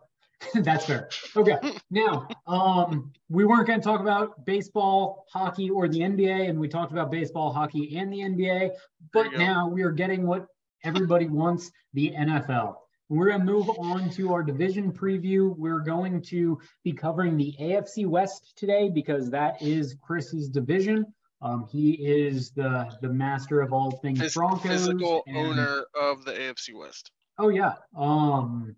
[0.63, 1.09] that's fair.
[1.35, 1.57] Okay,
[1.91, 6.67] now um, we weren't going to talk about baseball, hockey, or the NBA, and we
[6.67, 8.71] talked about baseball, hockey, and the NBA.
[9.13, 10.47] But now we are getting what
[10.85, 12.75] everybody wants: the NFL.
[13.09, 15.55] We're going to move on to our division preview.
[15.57, 21.05] We're going to be covering the AFC West today because that is Chris's division.
[21.41, 24.61] Um, he is the the master of all things phys- Broncos.
[24.71, 27.11] physical and- owner of the AFC West.
[27.37, 27.73] Oh yeah.
[27.95, 28.75] Um,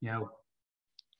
[0.00, 0.30] you know,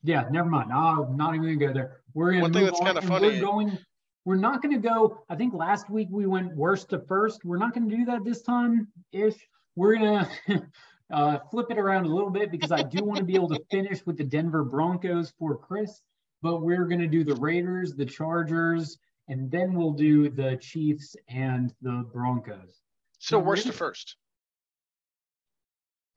[0.03, 0.25] yeah.
[0.31, 0.73] Never mind.
[0.73, 2.01] I'm not even gonna go there.
[2.15, 3.79] We're gonna One thing that's kinda and funny- We're going.
[4.25, 5.23] We're not gonna go.
[5.29, 7.45] I think last week we went worst to first.
[7.45, 8.89] We're not gonna do that this time.
[9.13, 9.37] Ish.
[9.79, 10.29] We're gonna
[11.13, 13.61] uh, flip it around a little bit because I do want to be able to
[13.71, 16.01] finish with the Denver Broncos for Chris.
[16.43, 21.73] But we're gonna do the Raiders, the Chargers, and then we'll do the Chiefs and
[21.81, 22.81] the Broncos.
[23.21, 24.17] So No, worst to first.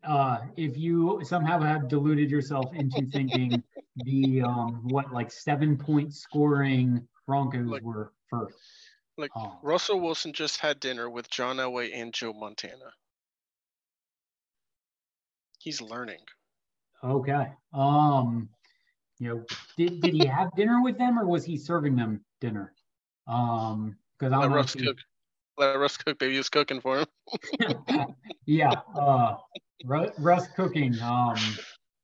[0.04, 3.64] uh, if you somehow have deluded yourself into thinking
[3.98, 8.58] the um, what like seven point scoring Broncos Like- were first.
[9.18, 9.60] Like Oh.
[9.62, 12.92] Russell Wilson just had dinner with John Elway and Joe Montana.
[15.62, 16.20] He's learning.
[17.04, 17.48] Okay.
[17.74, 18.50] Um,
[19.20, 19.46] you know,
[19.78, 22.74] did, did he have dinner with them or was he serving them dinner?
[23.28, 24.48] Um, because I.
[24.48, 24.98] Russ cook.
[25.58, 26.18] Let Russ cook.
[26.18, 27.08] Baby was cooking for him.
[28.46, 28.74] yeah.
[28.96, 29.36] Uh,
[29.86, 31.00] Russ cooking.
[31.02, 31.36] Um,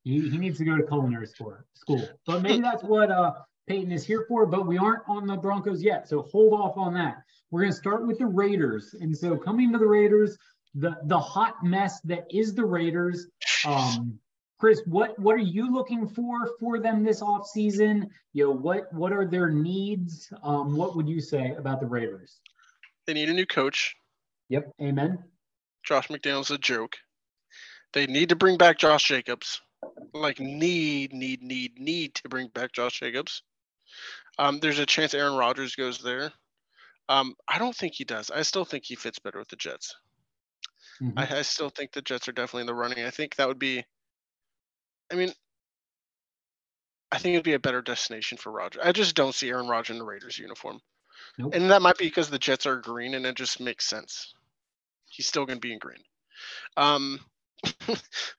[0.04, 1.56] he, he needs to go to culinary school.
[1.74, 3.34] School, but maybe that's what uh
[3.68, 4.46] Peyton is here for.
[4.46, 7.18] But we aren't on the Broncos yet, so hold off on that.
[7.52, 10.38] We're gonna start with the Raiders, and so coming to the Raiders,
[10.78, 13.28] the the hot mess that is the Raiders.
[13.66, 14.20] Um,
[14.60, 18.10] Chris, what what are you looking for for them this offseason?
[18.34, 20.32] You know, what what are their needs?
[20.44, 22.40] Um, what would you say about the Raiders?
[23.06, 23.96] They need a new coach.
[24.50, 24.72] Yep.
[24.82, 25.24] Amen.
[25.84, 26.98] Josh McDaniels a joke.
[27.94, 29.62] They need to bring back Josh Jacobs.
[30.14, 33.44] Like need, need, need, need to bring back Josh Jacobs.
[34.38, 36.32] Um, there's a chance Aaron Rodgers goes there.
[37.10, 38.30] Um, I don't think he does.
[38.30, 39.96] I still think he fits better with the Jets.
[41.02, 41.14] Mhm.
[41.18, 43.04] I, I still think the Jets are definitely in the running.
[43.06, 43.86] I think that would be.
[45.12, 45.34] I mean,
[47.12, 48.80] I think it'd be a better destination for Roger.
[48.84, 50.82] I just don't see Aaron Rodgers in the Raiders uniform,
[51.38, 51.56] Nope.
[51.56, 54.34] and that might be because the Jets are green, and it just makes sense.
[55.10, 56.04] He's still going to be in green.
[56.78, 57.20] Um,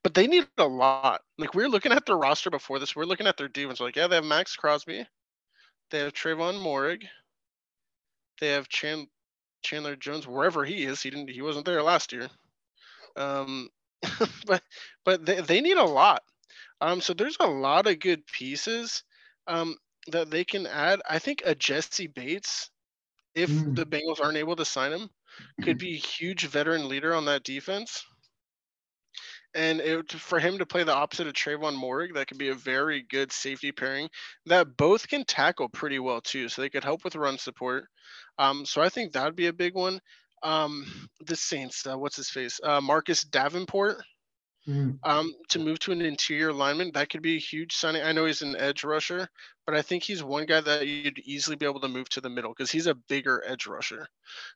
[0.03, 1.23] but they need a lot.
[1.38, 2.97] Like we are looking at their roster before this.
[2.97, 3.81] We are looking at their defense.
[3.81, 5.07] We're like, yeah, they have Maxx Crosby,
[5.90, 7.05] they have Tre'von Moehrig,
[8.40, 9.09] they have Chan-
[9.62, 11.03] Chandler Jones wherever he is.
[11.03, 11.31] He didn't.
[11.31, 12.29] He wasn't there last year.
[13.18, 13.68] Um,
[14.46, 14.62] but
[15.04, 16.22] but they, they need a lot.
[16.81, 19.02] Um, so there's a lot of good pieces
[19.46, 19.76] um,
[20.09, 21.00] that they can add.
[21.09, 22.70] I think a Jessie Bates,
[23.35, 23.74] if mm.
[23.74, 25.11] the Bengals aren't able to sign him,
[25.62, 28.04] could be a huge veteran leader on that defense.
[29.54, 32.54] And it, for him to play the opposite of Tre'von Moehrig, that could be a
[32.54, 34.09] very good safety pairing
[34.46, 36.48] that both can tackle pretty well too.
[36.48, 37.88] So they could help with run support.
[38.38, 40.00] Um, so I think that'd be a big one.
[40.42, 42.61] Um, the Saints, uh, what's his face?
[42.62, 44.03] Uh, Marcus Davenport.
[44.66, 44.98] Mm.
[45.03, 48.03] Um, to move to an interior lineman, that could be a huge signing.
[48.03, 49.27] I know he's an edge rusher,
[49.64, 52.29] but I think he's one guy that you'd easily be able to move to the
[52.29, 54.07] middle because he's a bigger edge rusher.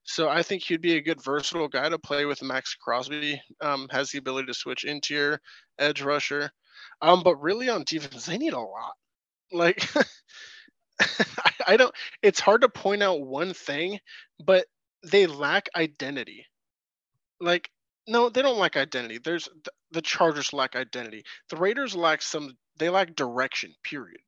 [0.03, 2.43] So I think he'd be a good versatile guy to play with.
[2.43, 5.41] Maxx Crosby um, has the ability to switch interior
[5.79, 6.51] edge rusher.
[7.01, 8.93] Um, but really on defense, they need a lot.
[9.51, 9.83] Like
[11.67, 11.95] I don't.
[12.23, 13.99] It's hard to point out one thing,
[14.45, 14.67] but
[15.03, 16.47] they lack identity.
[17.41, 17.71] Like
[18.07, 19.19] no, they don't lack identity.
[19.19, 19.49] There's
[19.93, 21.25] the Chargers lack identity.
[21.51, 22.57] The Raiders lack some.
[22.79, 23.75] They lack direction.
[23.85, 24.21] Period.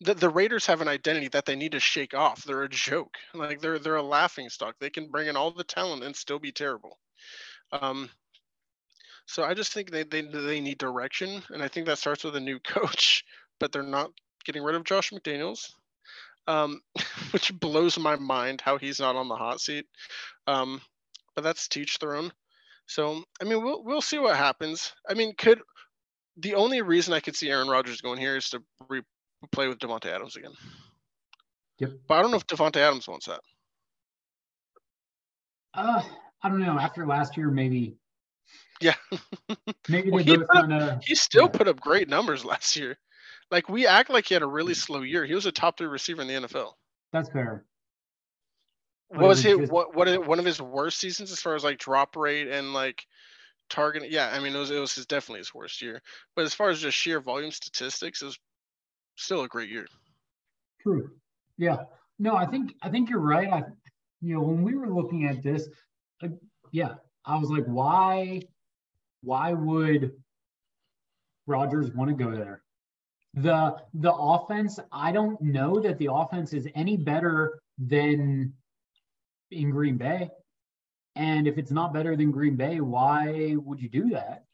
[0.00, 2.44] The, the Raiders have an identity that they need to shake off.
[2.44, 3.16] They're a joke.
[3.34, 4.76] Like they're they're a laughing stock.
[4.78, 6.98] They can bring in all the talent and still be terrible.
[7.72, 8.10] Um,
[9.26, 12.36] so I just think they, they they need direction, and I think that starts with
[12.36, 13.24] a new coach.
[13.60, 14.10] But they're not
[14.44, 15.72] getting rid of Josh McDaniels,
[16.48, 16.80] um,
[17.30, 19.86] which blows my mind how he's not on the hot seat.
[20.48, 20.80] Um,
[21.36, 22.32] but that's teach their own.
[22.86, 24.92] So I mean, we'll we'll see what happens.
[25.08, 25.60] I mean, could
[26.38, 29.02] the only reason I could see Aaron Rodgers going here is to re-
[29.52, 30.52] play with Davante Adams again.
[31.78, 31.90] Yep.
[32.08, 33.40] But I don't know if Davante Adams wants that.
[35.74, 36.02] Uh,
[36.42, 36.78] I don't know.
[36.78, 37.96] After last year, maybe.
[38.80, 38.94] Yeah.
[39.88, 41.04] maybe well, kind of.
[41.04, 41.58] He still yeah.
[41.58, 42.96] put up great numbers last year.
[43.50, 45.24] Like we act like he had a really slow year.
[45.24, 46.72] He was a top three receiver in the NFL.
[47.12, 47.64] That's fair.
[49.08, 49.72] What was he just...
[49.72, 53.06] what what one of his worst seasons as far as like drop rate and like
[53.70, 54.10] target?
[54.10, 56.02] Yeah, I mean it was it was his, definitely his worst year.
[56.36, 58.38] But as far as just sheer volume statistics, it was
[59.16, 59.86] still a great year.
[60.82, 61.10] True.
[61.56, 61.84] Yeah.
[62.18, 63.50] No, I think I think you're right.
[63.50, 63.62] I
[64.20, 65.68] you know when we were looking at this,
[66.22, 66.28] uh,
[66.70, 68.42] yeah, I was like, why
[69.22, 70.12] why would
[71.46, 72.62] Rodgers want to go there?
[73.42, 78.52] The the offense, I don't know that the offense is any better than
[79.50, 80.30] in Green Bay.
[81.16, 84.44] And if it's not better than Green Bay, why would you do that?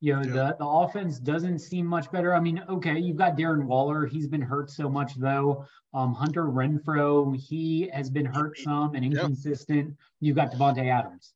[0.00, 0.32] You know, yeah.
[0.32, 2.34] the, the offense doesn't seem much better.
[2.34, 4.06] I mean, okay, you've got Darren Waller.
[4.06, 5.66] He's been hurt so much, though.
[5.92, 9.88] Um, Hunter Renfrow, he has been hurt some and inconsistent.
[9.88, 9.96] Yep.
[10.20, 11.34] You've got Davante Adams.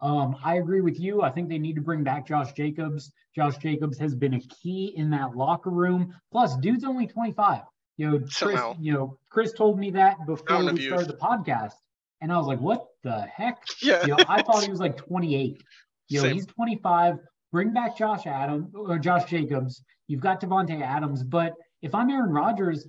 [0.00, 1.22] Um, I agree with you.
[1.22, 3.12] I think they need to bring back Josh Jacobs.
[3.34, 6.14] Josh Jacobs has been a key in that locker room.
[6.32, 7.62] Plus, dude's only 25.
[7.96, 8.76] You know, Chris, Somehow.
[8.80, 11.74] you know, Chris told me that before we started the podcast.
[12.22, 13.62] And I was like, what the heck?
[13.82, 14.02] Yeah.
[14.02, 15.62] You know, I thought he was like 28.
[16.08, 16.34] You know, Same.
[16.34, 17.18] he's 25.
[17.52, 19.82] Bring back Josh Adams or Josh Jacobs.
[20.08, 21.22] You've got Davante Adams.
[21.22, 22.86] But if I'm Aaron Rodgers,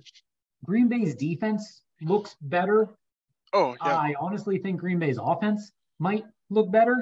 [0.64, 2.88] Green Bay's defense looks better.
[3.52, 3.96] Oh, yeah.
[3.96, 6.96] I honestly think Green Bay's offense might look better.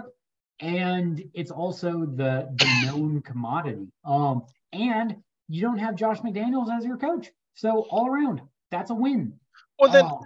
[0.60, 3.88] And it's also the the known commodity.
[4.04, 5.16] Um, and
[5.48, 7.30] you don't have Josh McDaniels as your coach.
[7.54, 9.32] So all around, that's a win.
[9.78, 10.20] Well then um,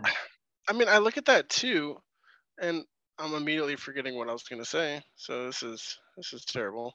[0.68, 1.96] I mean, I look at that too,
[2.60, 2.84] and
[3.18, 5.02] I'm immediately forgetting what I was going to say.
[5.16, 6.94] So this is this is terrible.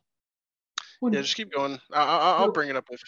[1.01, 1.79] Well, yeah, just keep going.
[1.93, 3.01] I, will bring it up if.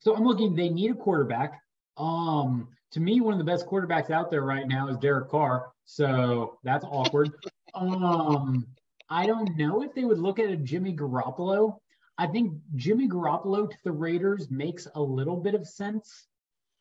[0.00, 0.56] So I'm looking.
[0.56, 1.60] They need a quarterback.
[1.96, 5.70] Um, to me, one of the best quarterbacks out there right now is Derek Carr.
[5.84, 7.30] So that's awkward.
[7.74, 8.66] um,
[9.08, 11.76] I don't know if they would look at a Jimmy Garoppolo.
[12.18, 16.26] I think Jimmy Garoppolo to the Raiders makes a little bit of sense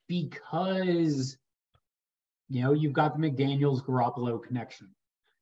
[0.07, 1.37] because
[2.51, 4.89] you know, you've got the McDaniels Garoppolo connection.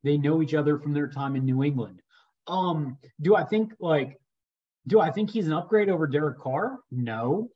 [0.03, 2.03] They know each other from their time in New England.
[2.45, 4.19] Um, do I think like
[4.87, 6.79] do I think he's an upgrade over Derek Carr?
[6.91, 7.49] No.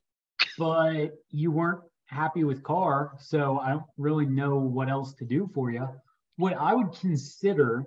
[0.58, 5.48] But you weren't happy with Carr, so I don't really know what else to do
[5.54, 5.88] for you.
[6.36, 7.84] What I would consider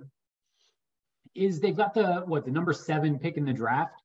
[1.36, 4.02] is they've got the what the number seven pick in the draft.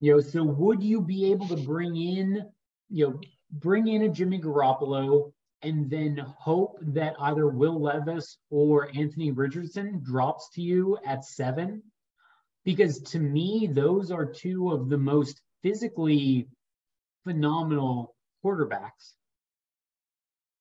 [0.00, 2.44] You know, so would you be able to bring in,
[2.90, 8.90] you know, bring in a Jimmy Garoppolo and then hope that either Will Levis or
[8.94, 11.82] Anthony Richardson drops to you at seven.
[12.64, 16.48] Because to me, those are two of the most physically
[17.24, 19.14] phenomenal quarterbacks.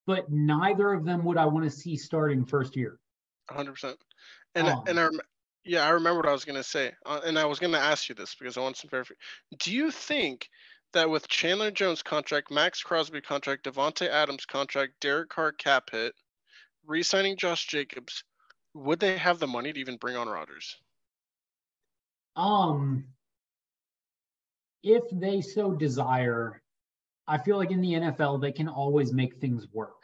[0.06, 3.00] But neither of them would I want to see starting first year.
[3.52, 3.96] 100%.
[4.56, 5.12] And, um, and our,
[5.64, 8.16] Yeah, I remember what I was gonna say, uh, and I was gonna ask you
[8.16, 9.20] this because I want some verification.
[9.58, 10.48] Do you think
[10.94, 16.14] that with Chandler Jones contract, Maxx Crosby contract, Davante Adams contract, Derek Carr cap hit,
[16.86, 18.24] re-signing Josh Jacobs,
[18.76, 20.76] would they have the money to even bring on Rodgers?
[22.36, 23.06] Um,
[24.84, 26.62] if they so desire,
[27.28, 30.04] I feel like in the NFL they can always make things work.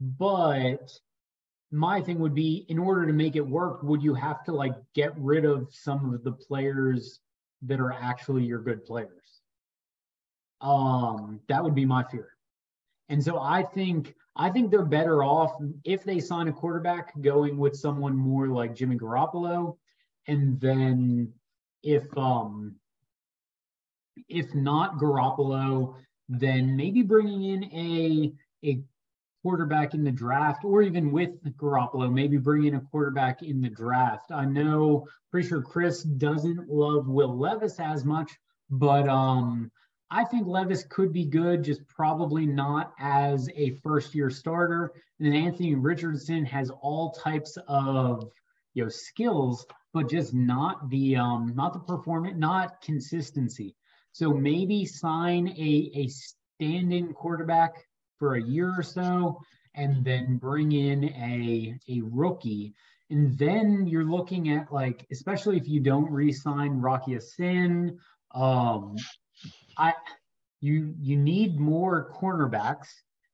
[0.00, 0.98] But
[1.70, 4.74] my thing would be in order to make it work, would you have to like
[4.94, 7.20] get rid of some of the players
[7.62, 9.42] that are actually your good players?
[10.60, 12.30] Um, that would be my fear.
[13.08, 15.52] And so I think I think they're better off
[15.84, 19.76] if they sign a quarterback going with someone more like Jimmy Garoppolo.
[20.26, 21.32] And then
[21.82, 22.76] if um
[24.28, 25.94] if not Garoppolo,
[26.28, 28.32] then maybe bringing in a
[28.68, 28.80] a
[29.42, 34.30] quarterback in the draft, or even with Garoppolo, maybe bringing a quarterback in the draft.
[34.30, 38.30] I know, pretty sure Chris doesn't love Will Levis as much,
[38.70, 39.70] but um,
[40.10, 44.92] I think Levis could be good, just probably not as a first year starter.
[45.20, 48.30] And then Anthony Richardson has all types of
[48.74, 53.74] you know skills, but just not the um not the performance, not consistency.
[54.12, 57.84] So maybe sign a a stand-in quarterback
[58.18, 59.40] for a year or so,
[59.74, 62.74] and then bring in a a rookie.
[63.10, 67.98] And then you're looking at like, especially if you don't re-sign Rock Ya-Sin,
[68.34, 68.96] um,
[69.78, 69.94] I
[70.60, 72.88] you you need more cornerbacks.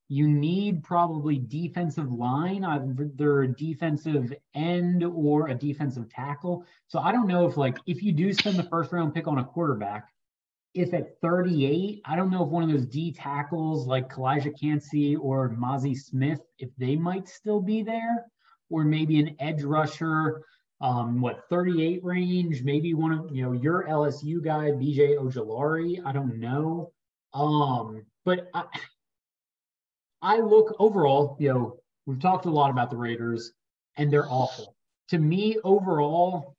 [0.09, 6.67] You need probably defensive line, either a defensive end or a defensive tackle.
[6.89, 9.39] So I don't know if like if you do spend the first round pick on
[9.39, 10.14] a quarterback,
[10.75, 15.17] if at 38, I don't know if one of those D tackles like Calijah Kancey
[15.17, 18.27] or Mazi Smith, if they might still be there,
[18.71, 20.43] or maybe an edge rusher
[20.81, 26.05] um, what 38 range, maybe one of you know your LSU guy, BJ Ojulari.
[26.05, 26.93] I don't know.
[27.33, 28.65] Um, but I,
[30.23, 33.53] I look overall, you know, we've talked a lot about the Raiders,
[33.97, 34.75] and they're awful.
[35.09, 36.54] To me, overall,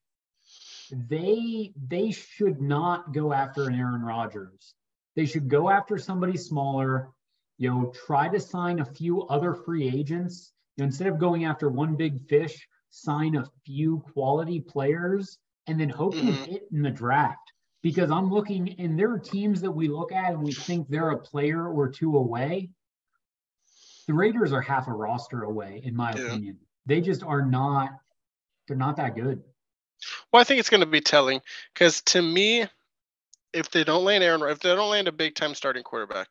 [1.08, 4.73] they they should not go after an Aaron Rodgers.
[5.15, 7.10] They should go after somebody smaller.
[7.58, 10.51] You know, try to sign a few other free agents.
[10.75, 15.79] You know, instead of going after one big fish, sign a few quality players and
[15.79, 16.27] then hope mm-hmm.
[16.27, 17.51] to hit in the draft.
[17.81, 21.12] Because I'm looking, and there are teams that we look at and we think they're
[21.12, 22.71] a player or two away.
[24.08, 26.25] The Raiders are half a roster away, in my yeah.
[26.25, 26.58] opinion.
[26.88, 27.91] They just are not.
[28.67, 29.43] They're not that good.
[30.31, 31.41] Well, I think it's going to be telling
[31.73, 32.65] because to me,
[33.53, 36.27] if they don't land Aaron, if they don't land a big time starting quarterback,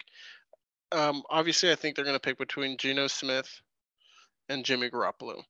[0.93, 3.49] um, obviously I think they're going to pick between Geno Smith
[4.49, 5.43] and Jimmy Garoppolo.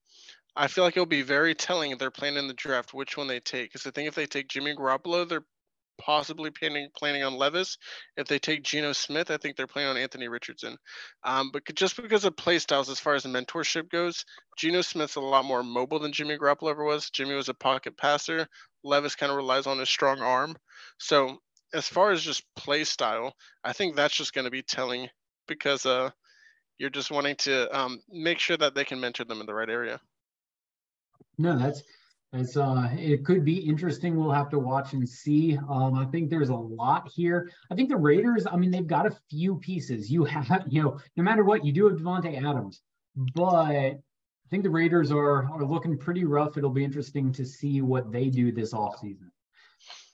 [0.57, 3.27] I feel like it'll be very telling if they're playing in the draft which one
[3.27, 3.72] they take.
[3.72, 5.44] Because I think if they take Jimmy Garoppolo, they're
[5.98, 7.78] possibly planning planning on Levis.
[8.16, 10.76] If they take Geno Smith, I think they're planning on Anthony Richardson.
[11.24, 14.24] Um, but just because of play styles, as far as mentorship goes,
[14.57, 17.11] Geno Smith's a lot more mobile than Jimmy Garoppolo ever was.
[17.11, 18.46] Jimmy was a pocket passer.
[18.83, 20.57] Levis kind of relies on his strong arm.
[20.98, 21.38] So
[21.72, 25.09] as far as just play style, I think that's just going to be telling
[25.48, 26.11] because uh,
[26.78, 29.68] you're just wanting to um, make sure that they can mentor them in the right
[29.68, 30.00] area.
[31.38, 31.83] No, that's
[32.35, 34.16] it's uh it could be interesting.
[34.16, 35.57] We'll have to watch and see.
[35.68, 37.51] Um, I think there's a lot here.
[37.70, 40.11] I think the Raiders, I mean, they've got a few pieces.
[40.11, 42.83] You have, you know, no matter what, you do have Davante Adams,
[43.35, 43.99] but I
[44.51, 46.57] think the Raiders are are looking pretty rough.
[46.57, 49.31] It'll be interesting to see what they do this offseason.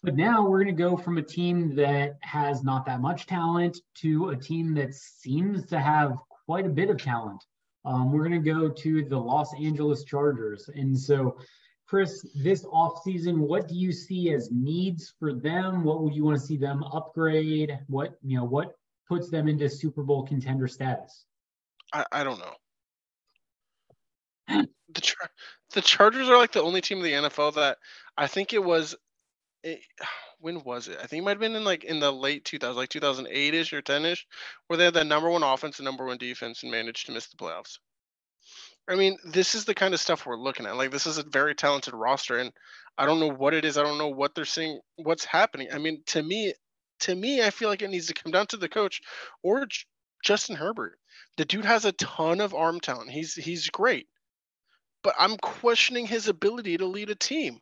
[0.03, 3.79] But now we're going to go from a team that has not that much talent
[3.97, 7.45] to a team that seems to have quite a bit of talent.
[7.85, 10.69] Um, we're going to go to the Los Angeles Chargers.
[10.75, 11.39] And so,
[11.91, 15.83] Chris, this offseason, what do you see as needs for them?
[15.83, 17.77] What would you want to see them upgrade?
[17.89, 18.77] What, you know, what
[19.09, 21.25] puts them into Super Bowl contender status?
[21.93, 22.55] I, I don't know.
[24.95, 25.31] the, Char-
[25.75, 27.79] the Chargers are like the only team in the NFL that
[28.17, 28.95] I think it was.
[29.65, 29.81] It,
[30.39, 30.99] when was it?
[31.03, 33.73] I think it might have been in like in the late 2000s, like 2008 ish
[33.73, 34.29] or 10 ish,
[34.69, 37.27] where they had the number one offense and number one defense and managed to miss
[37.27, 37.79] the playoffs.
[38.89, 40.77] I mean, this is the kind of stuff we're looking at.
[40.77, 42.53] Like, this is a very talented roster, and
[42.99, 43.79] I don't know what it is.
[43.79, 45.69] I don't know what they're seeing, what's happening.
[45.73, 46.55] I mean, to me,
[47.01, 49.01] to me, I feel like it needs to come down to the coach
[49.43, 49.85] or J-
[50.25, 50.99] Justin Herbert.
[51.37, 53.11] The dude has a ton of arm talent.
[53.11, 54.09] He's he's great,
[55.03, 57.61] but I'm questioning his ability to lead a team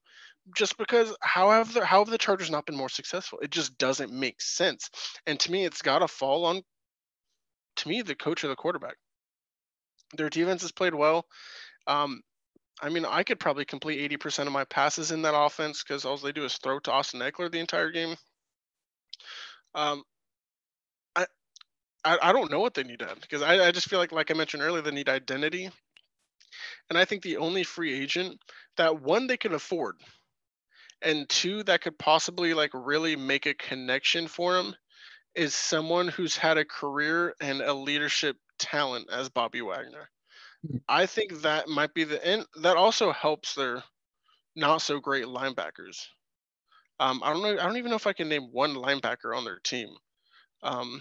[0.57, 3.39] just because how have the how have the Chargers not been more successful?
[3.41, 4.91] It just doesn't make sense.
[5.27, 6.63] And to me, it's got to fall on
[7.77, 8.97] to me the coach or the quarterback.
[10.17, 11.27] Their defense has played well.
[11.87, 12.23] Um,
[12.81, 16.17] I mean, I could probably complete 80% of my passes in that offense because all
[16.17, 18.17] they do is throw to Austin Ekeler the entire game.
[19.75, 20.03] Um,
[21.17, 21.27] I,
[22.05, 24.13] I, I don't know what they need to add because I, I just feel like,
[24.13, 25.71] like I mentioned earlier, they need identity.
[26.89, 28.41] And I think the only free agent
[28.77, 29.97] that one they can afford
[31.03, 34.75] and two that could possibly like really make a connection for him
[35.35, 40.09] is someone who's had a career and a leadership talent as Bobby Wagner.
[40.67, 40.77] Hmm.
[40.89, 42.47] I think that might be the end.
[42.63, 43.83] that also helps their
[44.57, 46.07] not so great linebackers.
[47.01, 47.53] Um, I don't know.
[47.53, 49.89] I don't even know if I can name one linebacker on their team.
[50.63, 51.01] Um,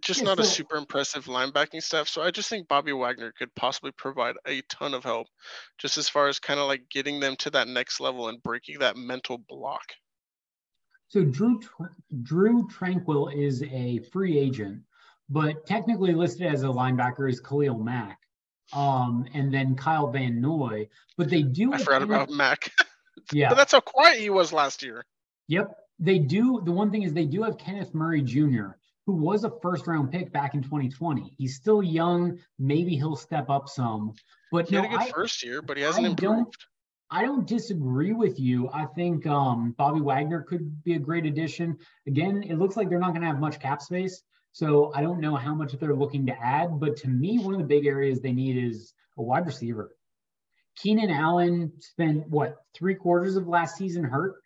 [0.00, 2.08] just not a super impressive linebacking staff.
[2.08, 5.26] So I just think Bobby Wagner could possibly provide a ton of help,
[5.78, 8.78] just as far as kind of like getting them to that next level and breaking
[8.78, 9.84] that mental block.
[11.08, 11.60] So Drew
[12.22, 14.80] Drue Tranquill is a free agent,
[15.32, 18.18] but technically listed as a linebacker is Khalil Mack,
[18.72, 20.88] um, and then Kyle Van Noy.
[21.16, 21.72] But they do.
[21.72, 22.70] I forgot about Mack.
[23.32, 25.04] yeah, but that's how quiet he was last year.
[25.48, 26.60] Yep, they do.
[26.64, 28.76] The one thing is they do have Kenneth Murray Jr
[29.06, 31.34] who was a first round pick back in 2020.
[31.36, 32.38] He's still young.
[32.58, 34.14] Maybe he'll step up some.
[34.50, 36.34] But he no, had a good I, first year, but he hasn't I improved.
[36.34, 36.56] Don't,
[37.10, 38.70] I don't disagree with you.
[38.72, 41.76] I think um, Bobby Wagner could be a great addition.
[42.06, 44.22] Again, it looks like they're not going to have much cap space.
[44.52, 46.78] So I don't know how much they're looking to add.
[46.78, 49.96] But to me, one of the big areas they need is a wide receiver.
[50.76, 54.36] Keenan Allen spent what three quarters of last season hurt.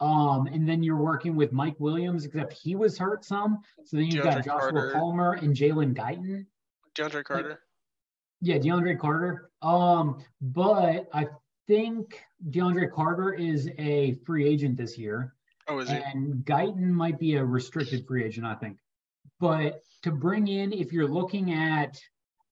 [0.00, 3.58] Um, and then you're working with Mike Williams, except he was hurt some.
[3.84, 4.92] So then you've DeAndre got Joshua Carter.
[4.94, 6.46] Palmer and Jalen Guyton.
[6.96, 7.60] DeAndre Carter.
[8.40, 9.50] Yeah, DeAndre Carter.
[9.60, 11.26] Um, but I
[11.66, 12.18] think
[12.48, 15.34] DeAndre Carter is a free agent this year.
[15.68, 15.96] Oh, is he?
[15.96, 18.78] And Guyton might be a restricted free agent, I think.
[19.38, 21.98] But to bring in, if you're looking at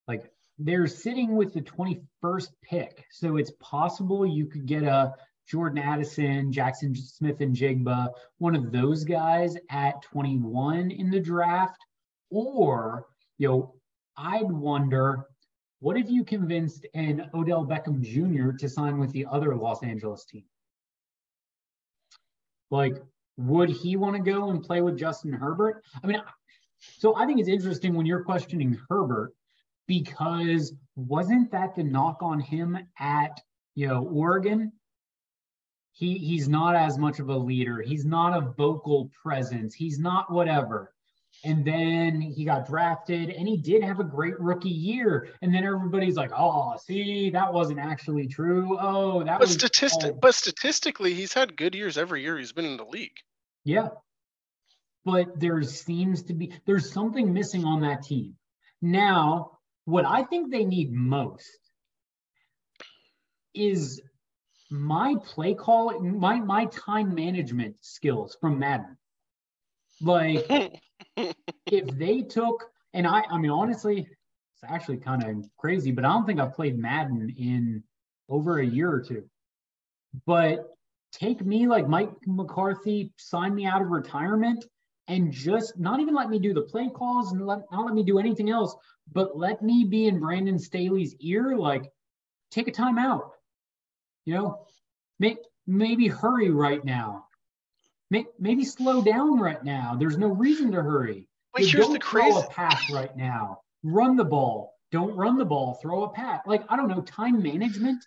[0.07, 5.15] like they're sitting with the 21st pick, so it's possible you could get a
[5.47, 8.09] Jordan Addison, Jaxon Smith-Njigba,
[8.39, 11.79] one of those guys at 21 in the draft.
[12.31, 13.07] Or,
[13.39, 13.75] you know,
[14.17, 15.25] I'd wonder
[15.81, 18.57] what if you convinced an Odell Beckham Jr.
[18.57, 20.45] to sign with the other Los Angeles team?
[22.71, 22.97] Like,
[23.37, 25.83] would he want to go and play with Justin Herbert?
[26.03, 26.21] I mean,
[26.79, 29.33] so I think it's interesting when you're questioning Herbert
[29.87, 33.41] because wasn't that the knock on him at
[33.75, 34.73] you know Oregon
[35.99, 37.83] he he's not as much of a leader.
[37.83, 39.75] He's not a vocal presence.
[39.75, 40.93] He's not whatever.
[41.45, 45.29] And then he got drafted and he did have a great rookie year.
[45.43, 48.79] And then everybody's like, oh, see, that wasn't actually true.
[48.81, 50.19] Oh, that but was statistic oh.
[50.21, 53.17] but statistically, he's had good years every year he's been in the league.
[53.65, 53.89] Yeah.
[55.09, 58.35] But there seems to be there's something missing on that team.
[58.83, 59.53] Now,
[59.87, 61.49] what I think they need most
[63.55, 64.03] is
[64.69, 68.99] my play call, my my time management skills from Madden.
[70.03, 70.45] Like
[71.17, 76.09] if they took and I I mean honestly, it's actually kind of crazy, but I
[76.09, 77.83] don't think I've played Madden in
[78.29, 79.25] over a year or two.
[80.27, 80.67] But
[81.13, 84.67] take me like Mike McCarthy, sign me out of retirement
[85.09, 88.03] and just not even let me do the play calls and let, not let me
[88.03, 88.75] do anything else,
[89.13, 91.91] but let me be in Brandon Staley's ear, like
[92.51, 93.33] take a time out
[94.29, 94.67] you know,
[95.19, 97.25] may, maybe hurry right now.
[98.11, 99.97] May, maybe slow down right now.
[99.99, 101.27] There's no reason to hurry.
[101.55, 102.33] But you here's don't the crazy.
[102.33, 103.63] Throw a pass right now.
[103.83, 104.75] Run the ball.
[104.93, 105.79] Don't run the ball.
[105.81, 106.43] Throw a pass.
[106.47, 107.01] Like I don't know.
[107.01, 108.05] Time management.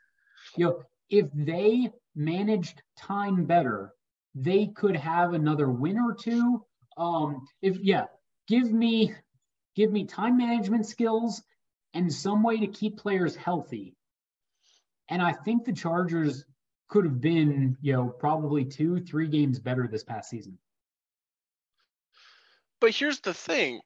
[0.58, 3.92] You know, if they managed time better,
[4.36, 6.64] they could have another win or two.
[6.98, 8.06] Um, if yeah,
[8.48, 9.14] give me
[9.76, 11.42] give me time management skills
[11.94, 13.96] and some way to keep players healthy.
[15.10, 16.46] And I think the Chargers
[16.88, 20.58] could have been, you know, probably two, three games better this past season.
[22.80, 23.82] But here's the thing.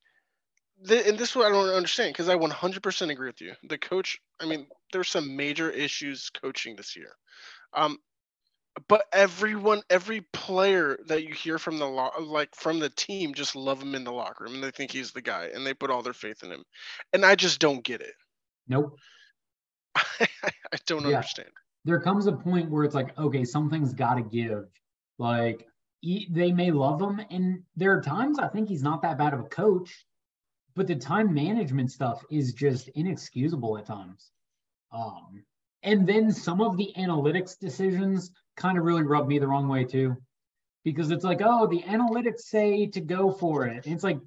[0.81, 3.53] The, and this is what I don't understand because I 100% agree with you.
[3.69, 7.15] The coach, I mean, there's some major issues coaching this year.
[7.73, 7.97] Um,
[8.87, 13.55] but everyone, every player that you hear from the lo- like from the team, just
[13.55, 15.89] love him in the locker room and they think he's the guy and they put
[15.89, 16.63] all their faith in him.
[17.13, 18.13] And I just don't get it.
[18.67, 18.97] Nope.
[19.95, 21.17] I don't yeah.
[21.17, 21.49] understand.
[21.85, 24.65] There comes a point where it's like, okay, something's got to give.
[25.17, 25.65] Like
[26.01, 29.33] he, they may love him, and there are times I think he's not that bad
[29.33, 30.05] of a coach,
[30.75, 34.31] but the time management stuff is just inexcusable at times.
[34.91, 35.43] Um,
[35.85, 39.85] and then some of the analytics decisions kind of really rub me the wrong way
[39.85, 40.17] too,
[40.83, 43.85] because it's like, oh, the analytics say to go for it.
[43.85, 44.19] And it's like,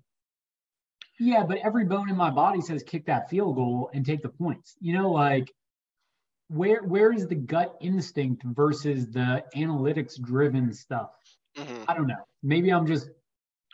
[1.21, 4.29] yeah, but every bone in my body says kick that field goal and take the
[4.29, 4.77] points.
[4.81, 5.53] You know, like
[6.49, 11.11] where where is the gut instinct versus the analytics driven stuff?
[11.57, 11.85] Mm-hmm.
[11.89, 12.25] I don't know.
[12.43, 13.11] Maybe I'm just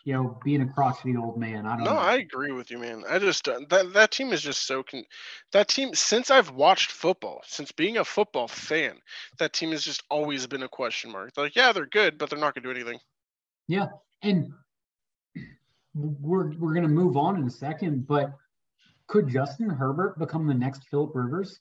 [0.04, 1.66] you know, being a crotchety old man.
[1.66, 1.84] I don't.
[1.84, 1.98] No, know.
[1.98, 3.04] I agree with you, man.
[3.08, 5.06] I just uh, that that team is just so con-
[5.52, 8.98] that team since I've watched football, since being a football fan,
[9.38, 11.32] that team has just always been a question mark.
[11.32, 12.98] They're like, yeah, they're good, but they're not gonna do anything.
[13.66, 13.88] Yeah,
[14.22, 14.52] and
[15.94, 18.34] we're we're gonna move on in a second, but
[19.06, 21.60] could Justin Herbert become the next Philip Rivers?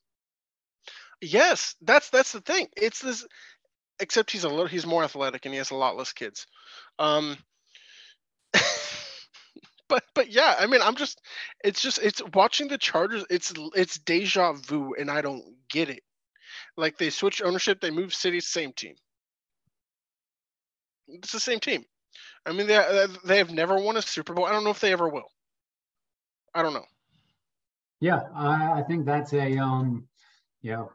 [1.21, 2.67] Yes, that's that's the thing.
[2.75, 3.25] It's this,
[4.01, 6.45] except he's a little he's more athletic and he has a lot less kids.
[6.99, 7.37] Um,
[9.87, 11.21] but but yeah, I mean, I'm just
[11.63, 13.25] it's just it's watching the Chargers.
[13.29, 16.03] It's it's deja vu, and I don't get it.
[16.77, 18.95] Like they switch ownership, they move cities, same team.
[21.07, 21.85] It's the same team.
[22.45, 24.45] I mean, they they have never won a Super Bowl.
[24.45, 25.29] I don't know if they ever will.
[26.53, 26.85] I don't know.
[27.99, 30.07] Yeah, I, I think that's a um,
[30.61, 30.85] yeah.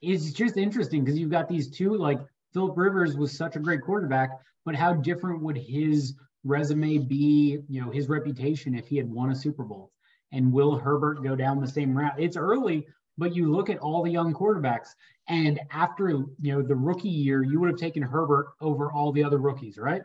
[0.00, 2.20] It's just interesting because you've got these two like
[2.52, 4.30] Philip Rivers was such a great quarterback,
[4.64, 9.30] but how different would his resume be, you know, his reputation if he had won
[9.30, 9.92] a Super Bowl?
[10.32, 12.18] And will Herbert go down the same route?
[12.18, 12.86] It's early,
[13.16, 14.88] but you look at all the young quarterbacks,
[15.28, 19.24] and after you know the rookie year, you would have taken Herbert over all the
[19.24, 20.02] other rookies, right?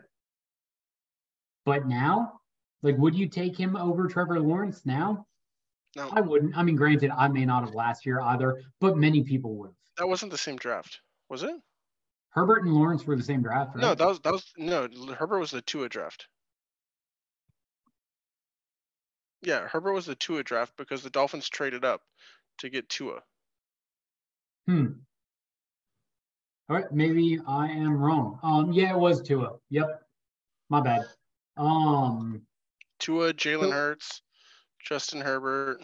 [1.64, 2.40] But now,
[2.82, 5.26] like, would you take him over Trevor Lawrence now?
[5.96, 6.56] No, I wouldn't.
[6.56, 9.72] I mean, granted, I may not have last year either, but many people would.
[9.98, 11.54] That wasn't the same draft, was it?
[12.30, 13.82] Herbert and Lawrence were the same draft, right?
[13.82, 14.88] No, that was that was no.
[15.18, 16.28] Herbert was the Tua draft.
[19.42, 22.02] Yeah, Herbert was the Tua draft because the Dolphins traded up
[22.58, 23.20] to get Tua.
[24.66, 24.86] Hmm.
[26.68, 28.38] All right, maybe I am wrong.
[28.44, 29.54] Um, yeah, it was Tua.
[29.70, 30.02] Yep,
[30.68, 31.02] my bad.
[31.56, 32.42] Um,
[33.00, 34.22] Tua, Jalen Hurts,
[34.86, 35.80] Justin Herbert.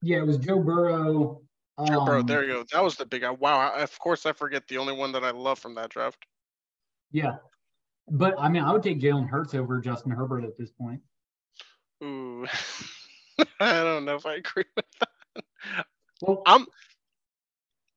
[0.00, 1.42] Yeah, it was Joe Burrow,
[1.78, 2.64] um, Bro, there you go.
[2.72, 3.24] That was the big.
[3.24, 3.58] Wow.
[3.58, 6.24] I, of course, I forget the only one that I love from that draft.
[7.10, 7.36] Yeah,
[8.08, 11.00] but I mean, I would take Jalen Hurts over Justin Herbert at this point.
[12.02, 12.46] Ooh,
[13.60, 15.86] I don't know if I agree with that.
[16.22, 16.66] Well, I'm.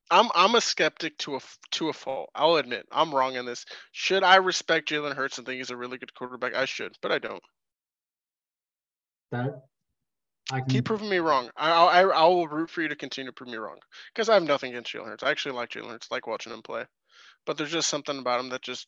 [0.10, 1.40] I'm I'm a skeptic to a
[1.72, 2.30] to a fault.
[2.34, 3.66] I'll admit I'm wrong in this.
[3.92, 6.54] Should I respect Jalen Hurts and think he's a really good quarterback?
[6.54, 7.44] I should, but I don't.
[9.32, 9.64] That
[10.52, 10.70] I can...
[10.70, 11.50] Keep proving me wrong.
[11.58, 13.78] I, I I will root for you to continue to prove me wrong
[14.14, 15.24] because I have nothing against Jalen Hurts.
[15.24, 16.86] I actually like Jalen Hurts, like watching him play,
[17.46, 18.88] but there's just something about him that just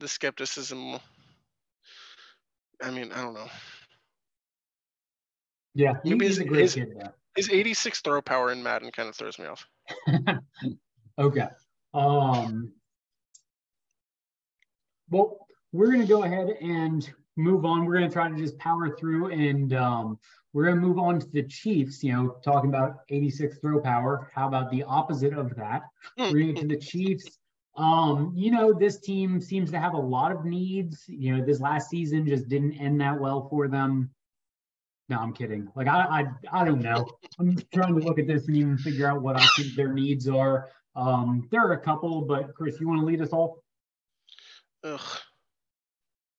[0.00, 0.98] the skepticism.
[2.82, 3.48] I mean, I don't know.
[5.74, 6.88] Yeah, he, Maybe he's his, a great his, kid.
[7.34, 9.66] His 86 throw power in Madden kind of throws me off.
[11.18, 11.48] okay.
[11.92, 12.72] Um.
[15.10, 17.84] Well, we're gonna go ahead and move on.
[17.84, 20.18] We're going to try to just power through and um,
[20.52, 24.30] we're going to move on to the Chiefs, you know, talking about 86 throw power.
[24.34, 25.82] How about the opposite of that?
[26.16, 27.38] We're going to to the Chiefs.
[27.76, 31.04] Um, you know, this team seems to have a lot of needs.
[31.08, 34.10] You know, this last season just didn't end that well for them.
[35.08, 35.68] No, I'm kidding.
[35.76, 37.06] Like I, I, I don't know.
[37.38, 40.26] I'm trying to look at this and even figure out what I think their needs
[40.26, 40.70] are.
[40.96, 43.62] Um, there are a couple, but Chris, you want to lead us all?
[44.82, 45.00] Ugh.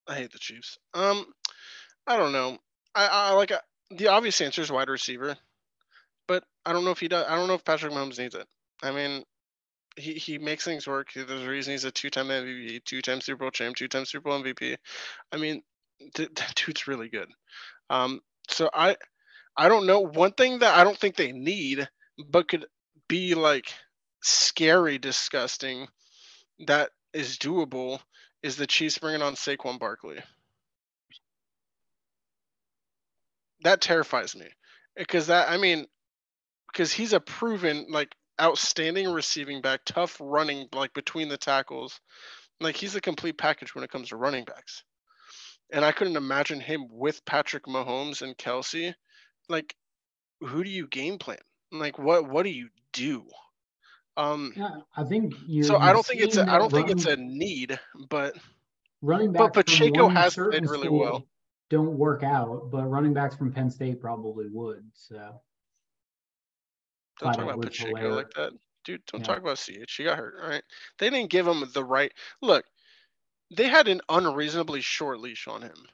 [0.07, 0.77] I hate the Chiefs.
[0.93, 1.25] Um,
[2.05, 2.57] I don't know.
[2.95, 3.59] I, I like uh,
[3.91, 5.35] the obvious answer is wide receiver,
[6.27, 7.25] but I don't know if he does.
[7.27, 8.47] I don't know if Patrick Mahomes needs it.
[8.81, 9.23] I mean,
[9.97, 11.09] he, he makes things work.
[11.13, 14.77] There's a reason he's a two-time MVP, two-time Super Bowl champ, two-time Super Bowl MVP.
[15.31, 15.61] I mean,
[16.15, 17.29] th- that dude's really good.
[17.89, 18.95] Um, so I,
[19.55, 20.01] I don't know.
[20.01, 21.87] One thing that I don't think they need,
[22.29, 22.65] but could
[23.07, 23.73] be like
[24.21, 25.87] scary, disgusting,
[26.67, 27.99] that is doable
[28.43, 30.19] is the Chiefs bringing on Saquon Barkley.
[33.61, 34.47] That terrifies me
[34.95, 35.87] because that I mean,
[36.71, 41.99] because he's a proven like outstanding receiving back, tough running like between the tackles,
[42.59, 44.83] like he's a complete package when it comes to running backs.
[45.71, 48.93] And I couldn't imagine him with Patrick Mahomes and Kelce.
[49.49, 49.75] Like,
[50.39, 51.39] who do you game plan?
[51.71, 53.25] Like, what what do you do?
[54.17, 55.63] Um, yeah, I think you.
[55.63, 58.35] So I don't think it's a, I don't think it's a need, but
[59.01, 59.53] running back.
[59.53, 61.25] But Pacheco has played really well.
[61.69, 64.83] Don't work out, but running backs from Penn State probably would.
[64.93, 65.41] So.
[67.19, 68.53] Don't talk about Pacheco like that,
[68.85, 69.01] dude.
[69.11, 69.27] Don't yeah.
[69.27, 69.95] talk about CH.
[69.95, 70.35] He got hurt.
[70.41, 70.63] All right,
[70.99, 72.11] they didn't give him the right
[72.41, 72.65] look.
[73.55, 75.87] They had an unreasonably short leash on him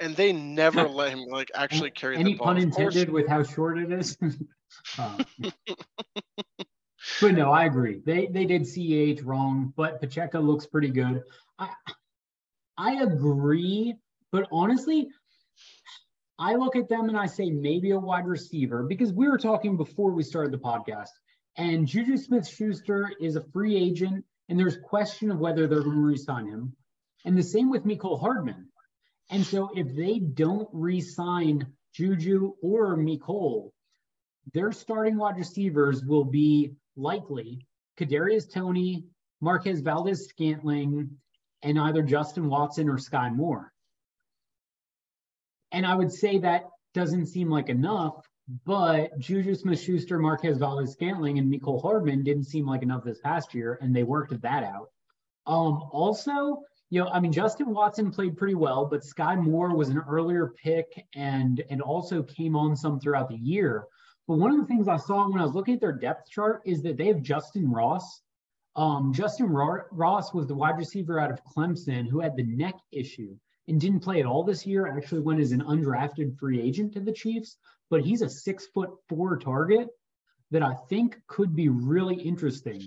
[0.00, 2.50] and they never let him like actually carry Any the ball.
[2.50, 4.16] Any pun intended with how short it is.
[4.98, 5.24] um,
[7.20, 8.00] but no, I agree.
[8.04, 11.22] They they did CH wrong, but Pacheco looks pretty good.
[11.58, 11.70] I
[12.76, 13.94] I agree,
[14.32, 15.08] but honestly,
[16.38, 19.76] I look at them and I say maybe a wide receiver because we were talking
[19.76, 21.10] before we started the podcast.
[21.56, 25.96] And Juju Smith Schuster is a free agent, and there's question of whether they're going
[25.96, 26.74] to re-sign him.
[27.26, 28.68] And the same with Mecole Hardman.
[29.28, 33.70] And so if they don't re-sign Juju or Mecole,
[34.52, 37.66] their starting wide receivers will be likely
[37.98, 39.04] Kadarius Toney,
[39.40, 41.10] Marquez Valdes-Scantling,
[41.62, 43.72] and either Justin Watson or Sky Moore.
[45.72, 46.64] And I would say that
[46.94, 48.26] doesn't seem like enough,
[48.64, 53.54] but Juju Smith Schuster, Marquez Valdes-Scantling, and Mecole Hardman didn't seem like enough this past
[53.54, 54.90] year, and they worked that out.
[55.46, 59.90] Um, also, you know, I mean, Justin Watson played pretty well, but Sky Moore was
[59.90, 63.86] an earlier pick and and also came on some throughout the year.
[64.30, 66.62] But one of the things I saw when I was looking at their depth chart
[66.64, 68.22] is that they have Justyn Ross.
[68.76, 69.48] Um, Justyn
[69.90, 74.04] Ross was the wide receiver out of Clemson who had the neck issue and didn't
[74.04, 74.86] play at all this year.
[74.86, 77.56] Actually went as an undrafted free agent to the Chiefs,
[77.90, 79.88] but he's a six foot four target
[80.52, 82.86] that I think could be really interesting.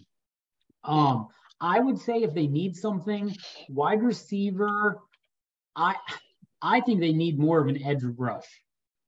[0.86, 1.28] Um,
[1.60, 3.36] I would say if they need something,
[3.68, 4.98] wide receiver,
[5.76, 5.96] I
[6.62, 8.48] I think they need more of an edge rush,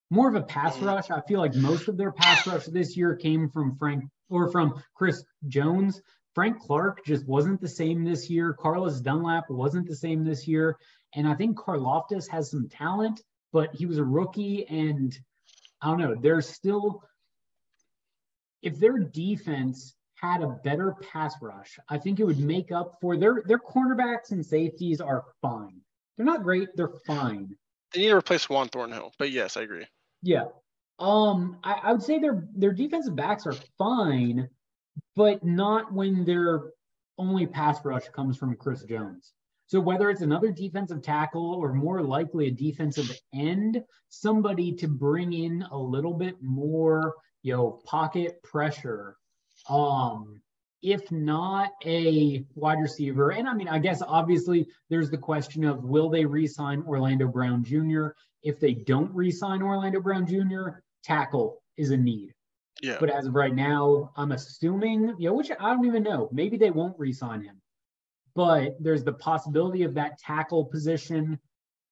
[0.10, 0.86] more of a pass mm.
[0.86, 1.12] rush.
[1.12, 4.82] I feel like most of their pass rush this year came from Frank or from
[4.94, 6.02] Chris Jones.
[6.34, 8.54] Frank Clark just wasn't the same this year.
[8.54, 10.78] Carlos Dunlap wasn't the same this year.
[11.16, 13.22] And I think Karlaftis has some talent,
[13.54, 14.68] but he was a rookie.
[14.68, 15.18] And
[15.82, 17.02] I don't know, there's still,
[18.62, 23.16] if their defense had a better pass rush, I think it would make up for
[23.16, 25.82] their their cornerbacks and safeties are fine.
[26.18, 27.56] They're not great, they're fine.
[27.94, 29.86] They need to replace Juan Thornhill, but yes, I agree.
[30.22, 30.46] Yeah.
[31.00, 34.50] Um, I, I would say their their defensive backs are fine,
[35.16, 36.72] but not when their
[37.18, 39.34] only pass rush comes from Chris Jones.
[39.68, 45.34] So whether it's another defensive tackle or more likely a defensive end, somebody to bring
[45.34, 49.18] in a little bit more, you know, pocket pressure
[49.70, 50.35] um,
[50.86, 55.84] if not a wide receiver, and I mean, I guess obviously there's the question of
[55.84, 58.10] will they re-sign Orlando Brown Jr.
[58.44, 62.36] If they don't re-sign Orlando Brown Jr., tackle is a need.
[62.84, 62.98] Yeah.
[63.00, 66.30] But as of right now, I'm assuming, you know, which I don't even know.
[66.32, 67.60] Maybe they won't re-sign him.
[68.36, 71.40] But there's the possibility of that tackle position.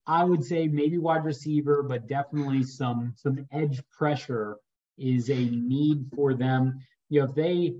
[0.06, 4.58] I would say maybe wide receiver, but definitely some some edge pressure
[4.98, 6.78] is a need for them
[7.14, 7.74] you know, if they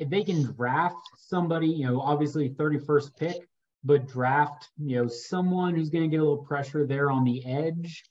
[0.00, 3.48] if they can draft somebody, you know, obviously 31st pick,
[3.84, 7.44] but draft, you know, someone who's going to get a little pressure there on the
[7.44, 8.04] edge.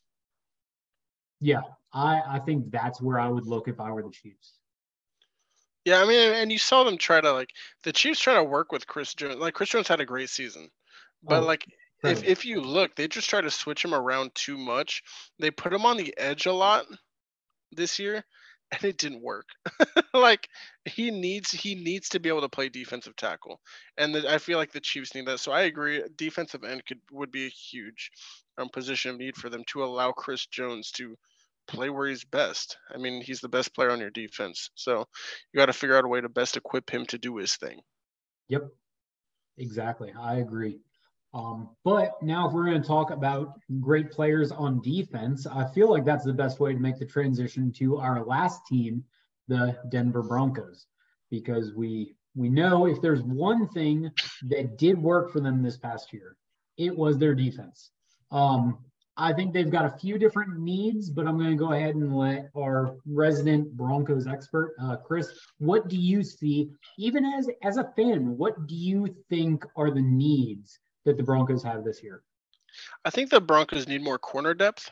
[1.42, 1.62] Yeah,
[1.94, 4.54] I I think that's where I would look if I were the Chiefs.
[5.86, 7.50] Yeah, I mean, and you saw them try to like
[7.84, 9.38] the Chiefs try to work with Chris Jones.
[9.38, 10.70] Like Chris Jones had a great season,
[11.24, 11.66] but oh, like
[12.04, 15.02] if if you look, they just try to switch him around too much.
[15.40, 16.86] They put him on the edge a lot
[17.72, 18.26] this year,
[18.72, 19.48] and it didn't work.
[20.14, 20.48] like
[20.86, 23.60] he needs he needs to be able to play defensive tackle,
[23.98, 25.40] and the, I feel like the Chiefs need that.
[25.40, 28.12] So I agree, defensive end could would be a huge
[28.58, 31.16] um, position of need for them to allow Chris Jones to
[31.68, 32.78] play where he's best.
[32.94, 35.06] I mean, he's the best player on your defense, so
[35.52, 37.80] you got to figure out a way to best equip him to do his thing.
[38.50, 38.70] Yep,
[39.58, 40.14] exactly.
[40.20, 40.82] I agree.
[41.34, 45.90] Um, but now, if we're going to talk about great players on defense, I feel
[45.90, 49.04] like that's the best way to make the transition to our last team,
[49.48, 50.88] the Denver Broncos,
[51.30, 54.10] because we we know if there's one thing
[54.48, 56.36] that did work for them this past year,
[56.78, 57.92] it was their defense.
[58.32, 58.80] Um,
[59.16, 62.16] I think they've got a few different needs, but I'm going to go ahead and
[62.16, 67.92] let our resident Broncos expert, uh, Chris, what do you see, even as as a
[67.96, 72.24] fan, what do you think are the needs that the Broncos have this year?
[73.06, 74.92] I think the Broncos need more corner depth.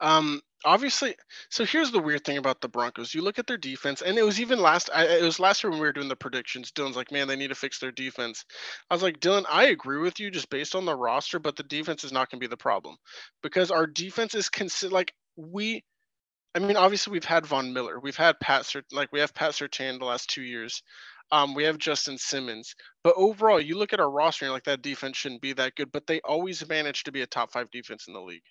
[0.00, 1.14] Um, obviously,
[1.48, 3.14] so here's the weird thing about the Broncos.
[3.14, 4.90] You look at their defense, and it was even last.
[4.94, 6.70] I, it was last year when we were doing the predictions.
[6.70, 8.44] Dylan's like, "Man, they need to fix their defense."
[8.90, 11.62] I was like, "Dylan, I agree with you just based on the roster, but the
[11.62, 12.96] defense is not going to be the problem
[13.42, 15.82] because our defense is consider like we."
[16.54, 19.52] I mean, obviously we've had Von Miller, we've had Pat, Sert- like we have Pat
[19.52, 20.82] Surtain the last two years.
[21.32, 22.74] Um, we have Justin Simmons.
[23.02, 25.92] But overall, you look at our roster and like that defense shouldn't be that good,
[25.92, 28.42] but they always manage to be a top five defense in the league.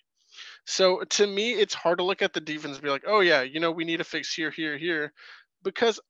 [0.66, 3.42] So to me, it's hard to look at the defense and be like, oh yeah,
[3.42, 5.12] you know, we need to fix here, here, here,
[5.62, 6.00] because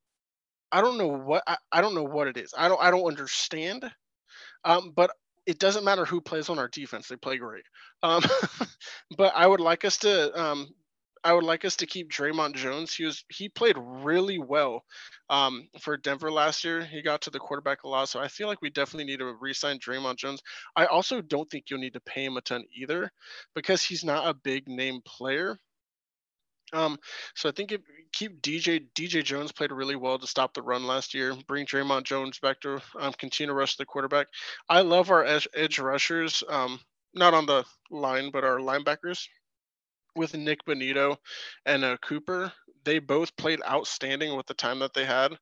[0.72, 2.52] I don't know what I, I don't know what it is.
[2.56, 3.90] I don't I don't understand.
[4.64, 5.10] Um, but
[5.46, 7.64] it doesn't matter who plays on our defense; they play great.
[8.02, 8.22] Um,
[9.16, 10.68] but I would like us to um,
[11.26, 12.94] I would like us to keep Dre'Mont Jones.
[12.94, 14.84] He was he played really well
[15.28, 16.84] um, for Denver last year.
[16.84, 19.34] He got to the quarterback a lot, so I feel like we definitely need to
[19.40, 20.40] re-sign Dre'Mont Jones.
[20.76, 23.10] I also don't think you'll need to pay him a ton either,
[23.56, 25.58] because he's not a big name player.
[26.72, 26.96] Um,
[27.34, 27.80] so I think if,
[28.12, 31.34] keep DJ DJ Jones played really well to stop the run last year.
[31.48, 34.28] Bring Dre'Mont Jones back to um, continue to rush the quarterback.
[34.68, 36.78] I love our edge, edge rushers, um,
[37.14, 39.26] not on the line, but our linebackers
[40.16, 41.16] with Nik Bonitto
[41.64, 42.52] and uh, Cooper.
[42.84, 45.36] They both played outstanding with the time that they had.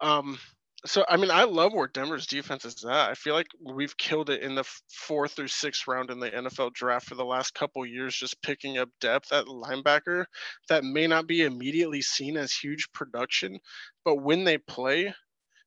[0.00, 0.38] Um,
[0.84, 3.10] so I mean, I love where Denver's defense is at.
[3.10, 6.74] I feel like we've killed it in the fourth through sixth round in the NFL
[6.74, 10.24] draft for the last couple years, just picking up depth at linebacker
[10.68, 13.58] that may not be immediately seen as huge production,
[14.04, 15.12] but when they play,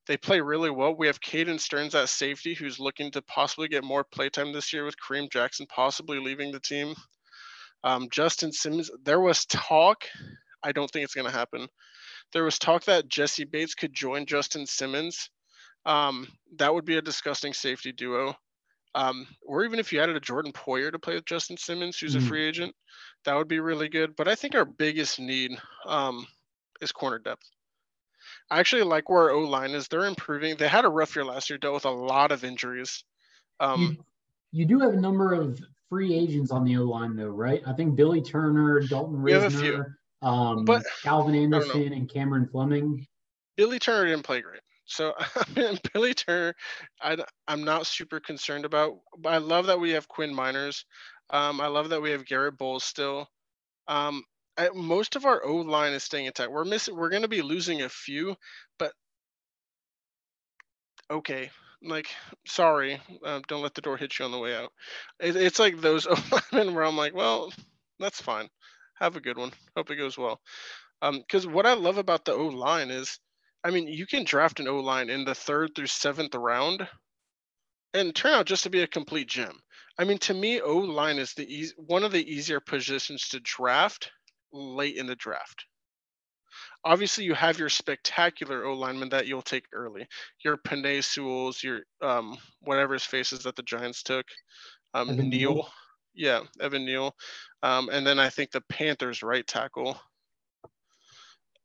[0.06, 0.96] they play really well.
[0.96, 4.84] We have Caden Sterns at safety, who's looking to possibly get more playtime this year
[4.84, 6.94] with Kareem Jackson possibly leaving the team.
[7.82, 10.04] Um, Justin Simmons, there was talk.
[10.62, 11.68] I don't think it's going to happen
[12.32, 15.30] there was talk that Jessie Bates could join Justin Simmons.
[15.86, 18.34] Um, that would be a disgusting safety duo.
[18.94, 22.16] Um, or even if you added a Jordan Poyer to play with Justin Simmons, who's
[22.16, 22.18] mm.
[22.18, 22.74] a free agent,
[23.24, 24.16] that would be really good.
[24.16, 25.52] But I think our biggest need
[25.86, 26.26] um,
[26.80, 27.48] is corner depth.
[28.50, 29.86] I actually like where our O line is.
[29.86, 30.56] They're improving.
[30.56, 33.04] They had a rough year last year, dealt with a lot of injuries.
[33.60, 33.98] Um,
[34.50, 35.60] you, you do have a number of
[35.90, 37.60] free agents on the O line, though, right?
[37.66, 43.06] I think Billy Turner, Dalton Risner, um, but Calvin Anderson and Cameron Fleming.
[43.56, 44.62] Billy Turner didn't play great.
[44.86, 46.54] So I mean, Billy Turner,
[47.02, 47.16] I,
[47.46, 48.98] I'm not super concerned about.
[49.18, 50.84] But I love that we have Quinn Meinerz.
[51.28, 53.28] Um, I love that we have Garrett Bolles still.
[53.88, 54.24] Um,
[54.56, 56.50] I, most of our O line is staying intact.
[56.50, 56.96] We're missing.
[56.96, 58.36] We're going to be losing a few,
[58.78, 58.92] but
[61.10, 61.50] okay.
[61.82, 62.08] Like,
[62.46, 64.70] sorry, uh, don't let the door hit you on the way out.
[65.18, 66.16] It, it's like those O
[66.52, 67.52] linemen where I'm like, well,
[67.98, 68.48] that's fine
[69.00, 69.50] have a good one.
[69.76, 70.40] Hope it goes well.
[71.00, 73.18] Because um, what I love about the O line is,
[73.64, 76.86] I mean, you can draft an O line in the third through seventh round,
[77.94, 79.58] and turn out just to be a complete gem.
[79.98, 83.40] I mean, to me, O line is the easy, one of the easier positions to
[83.40, 84.10] draft
[84.52, 85.64] late in the draft.
[86.84, 90.06] Obviously, you have your spectacular O lineman that you'll take early.
[90.44, 94.24] Your Penei Sewells, your um, whatever his faces that the Giants took,
[94.94, 95.68] um, Neal.
[96.14, 97.14] Yeah, Evan Neal.
[97.62, 100.00] Um, and then I think the Panthers right tackle.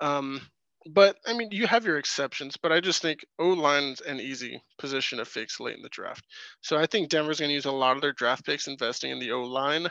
[0.02, 0.42] Um,
[0.88, 4.62] but I mean, you have your exceptions, but I just think O line's an easy
[4.78, 6.24] position to fix late in the draft.
[6.62, 9.20] So I think Denver's going to use a lot of their draft picks investing in
[9.20, 9.88] the O line,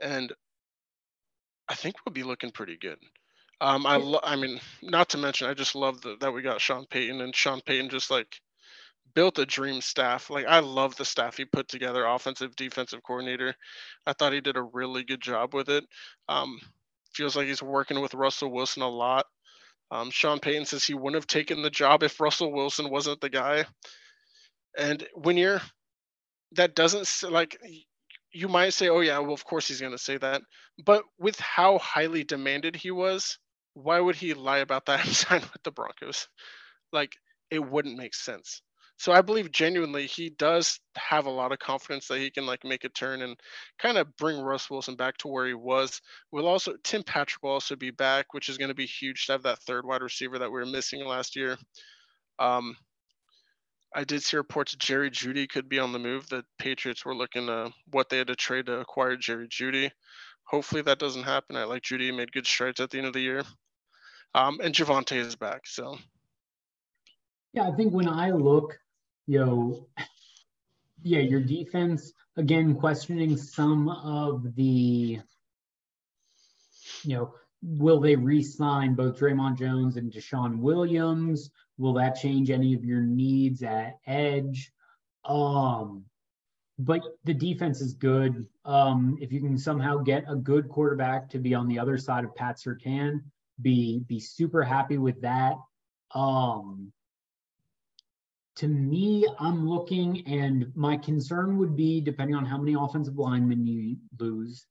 [0.00, 0.32] and
[1.68, 2.98] I think we'll be looking pretty good.
[3.60, 6.60] Um, I lo- I mean, not to mention, I just love the, that we got
[6.60, 8.40] Sean Payton, and Sean Payton just like
[9.14, 10.30] built a dream staff.
[10.30, 13.54] Like I love the staff he put together, offensive, defensive coordinator.
[14.06, 15.84] I thought he did a really good job with it.
[16.28, 16.60] Um,
[17.14, 19.26] feels like he's working with Russell Wilson a lot.
[19.90, 23.30] Um, Sean Payton says he wouldn't have taken the job if Russell Wilson wasn't the
[23.30, 23.64] guy.
[24.76, 25.60] And when you're,
[26.52, 27.58] that doesn't like,
[28.32, 30.42] you might say, oh yeah, well of course he's going to say that.
[30.84, 33.38] But with how highly demanded he was,
[33.82, 36.28] why would he lie about that and sign with the Broncos?
[36.92, 37.12] Like
[37.50, 38.62] it wouldn't make sense
[38.98, 42.64] so I believe genuinely he does have a lot of confidence that he can like
[42.64, 43.38] make a turn and
[43.78, 46.00] kind of bring Russ Wilson back to where he was.
[46.32, 49.32] Will also Tim Patrick will also be back, which is going to be huge to
[49.32, 51.56] have that third wide receiver that we were missing last year.
[52.40, 52.76] Um,
[53.94, 56.28] I did see reports Jerry Jeudy could be on the move.
[56.28, 59.92] The Patriots were looking at what they had to trade to acquire Jerry Jeudy.
[60.42, 61.56] Hopefully that doesn't happen.
[61.56, 63.42] I like Jeudy made good strides at the end of the year.
[64.34, 65.66] Um, and Javonte is back.
[65.66, 65.98] So
[67.52, 68.78] yeah, I think when I look
[69.28, 69.86] you know,
[71.02, 75.20] yeah, your defense again questioning some of the,
[77.04, 81.50] you know, will they re-sign both Dre'Mont Jones and DeShawn Williams?
[81.76, 84.72] Will that change any of your needs at edge?
[85.24, 86.04] Um,
[86.78, 88.46] but the defense is good.
[88.64, 92.24] Um, if you can somehow get a good quarterback to be on the other side
[92.24, 93.20] of Pat Surtain,
[93.60, 95.56] be be super happy with that.
[96.14, 96.92] Um,
[98.56, 103.66] to me, I'm looking, and my concern would be depending on how many offensive linemen
[103.66, 104.66] you lose,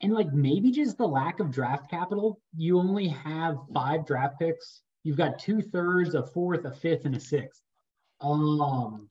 [0.00, 2.40] and like maybe just the lack of draft capital.
[2.56, 4.82] You only have five draft picks.
[5.02, 7.62] You've got two thirds, a fourth, a fifth, and a sixth.
[8.20, 9.08] Um,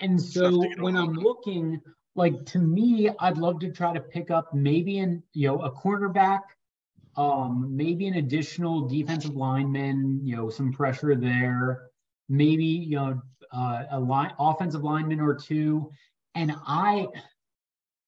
[0.00, 1.80] and so when I'm looking,
[2.14, 5.70] like to me, I'd love to try to pick up maybe in you know a
[5.72, 6.40] cornerback,
[7.16, 11.90] um, maybe an additional defensive lineman, you know, some pressure there
[12.28, 15.90] maybe you know uh, a line offensive lineman or two,
[16.34, 17.08] and I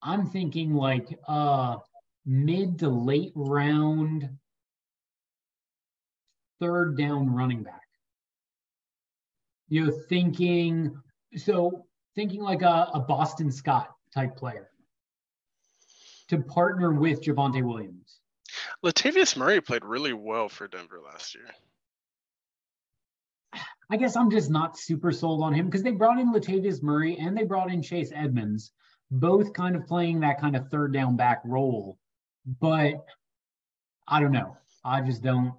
[0.02, 1.76] I'm thinking like uh
[2.24, 4.28] mid to late round
[6.60, 7.82] third down running back.
[9.68, 10.94] You know, thinking
[11.36, 14.70] so thinking like a, a Boston Scott type player
[16.28, 18.20] to partner with Javonte Williams.
[18.84, 21.48] Latavius Murray played really well for Denver last year.
[23.88, 27.16] I guess I'm just not super sold on him because they brought in Latavius Murray
[27.18, 28.72] and they brought in Chase Edmonds,
[29.10, 31.98] both kind of playing that kind of third down back role.
[32.60, 33.04] But
[34.08, 34.56] I don't know.
[34.84, 35.54] I just don't.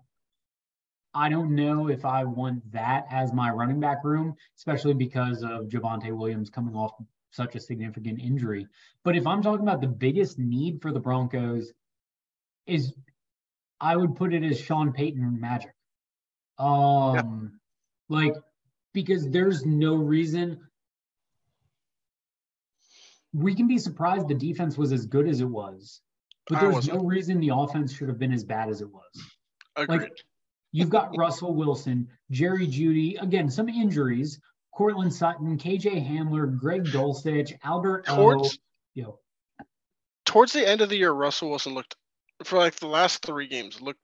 [1.13, 5.67] I don't know if I want that as my running back room, especially because of
[5.67, 6.93] Javonte Williams coming off
[7.31, 8.67] such a significant injury.
[9.03, 11.73] But if I'm talking about the biggest need for the Broncos,
[12.67, 12.93] is
[13.79, 15.73] I would put it as Sean Payton magic.
[16.59, 17.59] Um,
[18.09, 18.33] like,
[18.93, 20.59] because there's no reason
[23.33, 26.01] we can be surprised the defense was as good as it was,
[26.47, 29.03] but there's no reason the offense should have been as bad as it was.
[29.75, 30.01] Agreed.
[30.01, 30.17] Like,
[30.71, 34.39] you've got Russell Wilson, Jerry Jeudy, again, some injuries,
[34.73, 38.57] Courtland Sutton, KJ Hamler, Greg Dulcich, Albert towards, O.
[38.95, 39.19] You know,
[40.25, 41.95] towards the end of the year, Russell Wilson looked
[42.43, 43.81] for like the last three games.
[43.81, 43.97] look,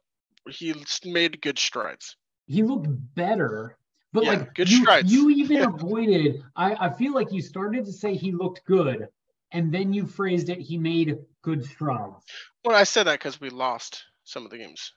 [0.49, 0.73] he
[1.05, 2.17] made good strides.
[2.47, 3.77] He looked better,
[4.11, 5.11] but Yeah, like good you, strides.
[5.11, 6.43] you even avoided.
[6.55, 9.07] I, I feel like you started to say he looked good,
[9.51, 10.59] and then you phrased it.
[10.59, 12.25] He made good strides.
[12.65, 14.93] Well, I said that because we lost some of the games.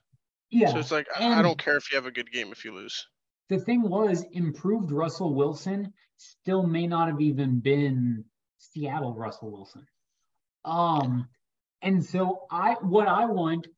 [0.51, 0.68] Yeah.
[0.72, 2.72] So it's like I- I don't care if you have a good game if you
[2.74, 3.07] lose.
[3.49, 8.24] the thing was, improved Russell Wilson still may not have even been
[8.59, 9.87] Seattle Russell Wilson.
[10.64, 11.28] Um,
[11.87, 13.68] and so I what I want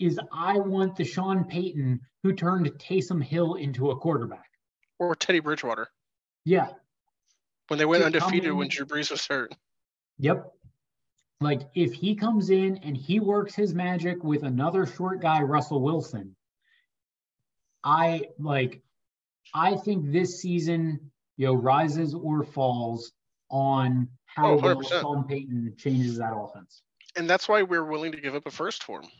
[0.00, 4.50] is I want the Sean Payton who turned Taysom Hill into a quarterback.
[4.98, 5.88] Or Teddy Bridgewater
[6.44, 6.70] Yeah.
[7.68, 9.54] when they went To undefeated in- when Drew Brees was hurt.
[10.18, 10.50] Yep.
[11.40, 15.82] Like if he comes in and he works his magic with another short guy, Russell
[15.82, 16.34] Wilson,
[17.84, 18.82] I like
[19.52, 23.12] I think this season, you know, rises or falls
[23.50, 25.00] on how Oh, well 100%.
[25.02, 26.82] Sean Payton changes that offense.
[27.16, 29.10] And that's why we're willing to give up a first for him.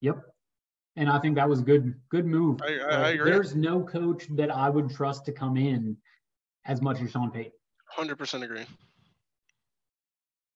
[0.00, 0.16] Yep.
[0.96, 2.60] And I think that was good, good move.
[2.62, 3.30] I- I- Like, I agree.
[3.30, 5.96] There's no coach that I would trust to come in
[6.66, 7.52] as much as Sean Payton.
[7.88, 8.66] Hundred percent agree.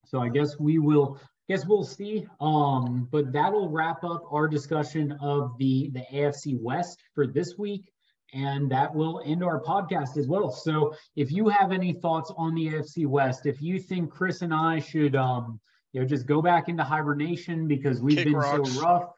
[0.07, 1.19] So I guess we will
[1.49, 2.27] guess we'll see.
[2.41, 7.91] Um, but that'll wrap up our discussion of the the AFC West for this week.
[8.33, 10.51] And that will end our podcast as well.
[10.51, 14.53] So if you have any thoughts on the AFC West, if you think Chris and
[14.53, 15.61] I should um,
[15.95, 18.73] you know, just go back into hibernation because we've Kick been rocks.
[18.73, 19.11] so rough,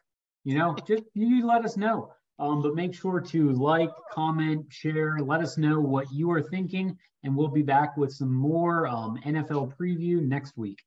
[0.45, 2.13] you know, just you let us know.
[2.39, 6.95] Um, but make sure to like, comment, share, let us know what you are thinking,
[7.23, 10.77] and we'll be back with some more um, NFL preview next week.